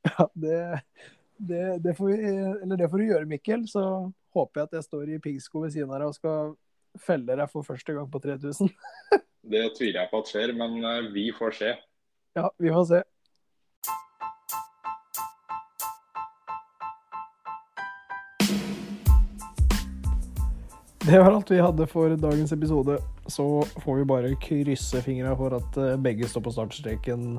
Ja, 0.06 0.28
det, 0.30 0.58
det, 1.34 1.62
det, 1.82 1.94
får 1.98 2.12
vi, 2.12 2.28
eller 2.62 2.78
det 2.78 2.86
får 2.92 3.02
du 3.02 3.06
gjøre, 3.08 3.26
Mikkel. 3.26 3.64
Så 3.66 3.82
håper 4.36 4.60
jeg 4.60 4.68
at 4.68 4.76
jeg 4.78 4.86
står 4.86 5.10
i 5.10 5.18
piggsko 5.24 5.64
ved 5.64 5.74
siden 5.74 5.90
av 5.90 6.04
deg 6.04 6.12
og 6.12 6.14
skal 6.14 6.54
felle 7.02 7.34
deg 7.40 7.50
for 7.50 7.66
første 7.66 7.96
gang 7.96 8.06
på 8.12 8.20
3000. 8.22 8.70
Det 9.48 9.64
tviler 9.74 10.04
jeg 10.04 10.10
på 10.12 10.22
at 10.22 10.30
skjer, 10.30 10.54
men 10.54 10.78
uh, 10.86 11.10
vi 11.10 11.26
får 11.34 11.58
se. 11.58 11.74
Ja, 12.38 12.46
vi 12.62 12.70
får 12.78 12.86
se. 12.92 13.02
Det 21.08 21.18
var 21.18 21.32
alt 21.32 21.50
vi 21.50 21.60
hadde 21.60 21.86
for 21.86 22.10
dagens 22.10 22.52
episode. 22.52 22.98
Så 23.26 23.62
får 23.76 23.96
vi 23.96 24.04
bare 24.04 24.34
krysse 24.34 25.00
fingra 25.02 25.36
for 25.36 25.54
at 25.56 25.76
eh, 25.80 25.96
begge 25.96 26.28
står 26.28 26.42
på 26.44 26.52
startstreken 26.52 27.38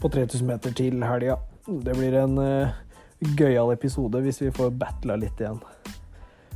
på 0.00 0.08
3000 0.08 0.46
meter 0.48 0.72
til 0.72 1.04
helga. 1.04 1.36
Det 1.66 1.96
blir 1.98 2.16
en 2.16 2.38
uh, 2.40 2.72
gøyal 3.36 3.74
episode 3.74 4.22
hvis 4.24 4.40
vi 4.40 4.54
får 4.56 4.72
battla 4.80 5.18
litt 5.20 5.36
igjen. 5.36 5.60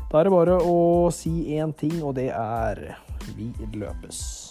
Da 0.08 0.22
er 0.22 0.24
det 0.24 0.32
bare 0.32 0.56
å 0.56 1.10
si 1.12 1.52
én 1.52 1.76
ting, 1.76 1.98
og 2.00 2.16
det 2.16 2.30
er 2.32 2.80
vi 3.36 3.52
løpes. 3.76 4.41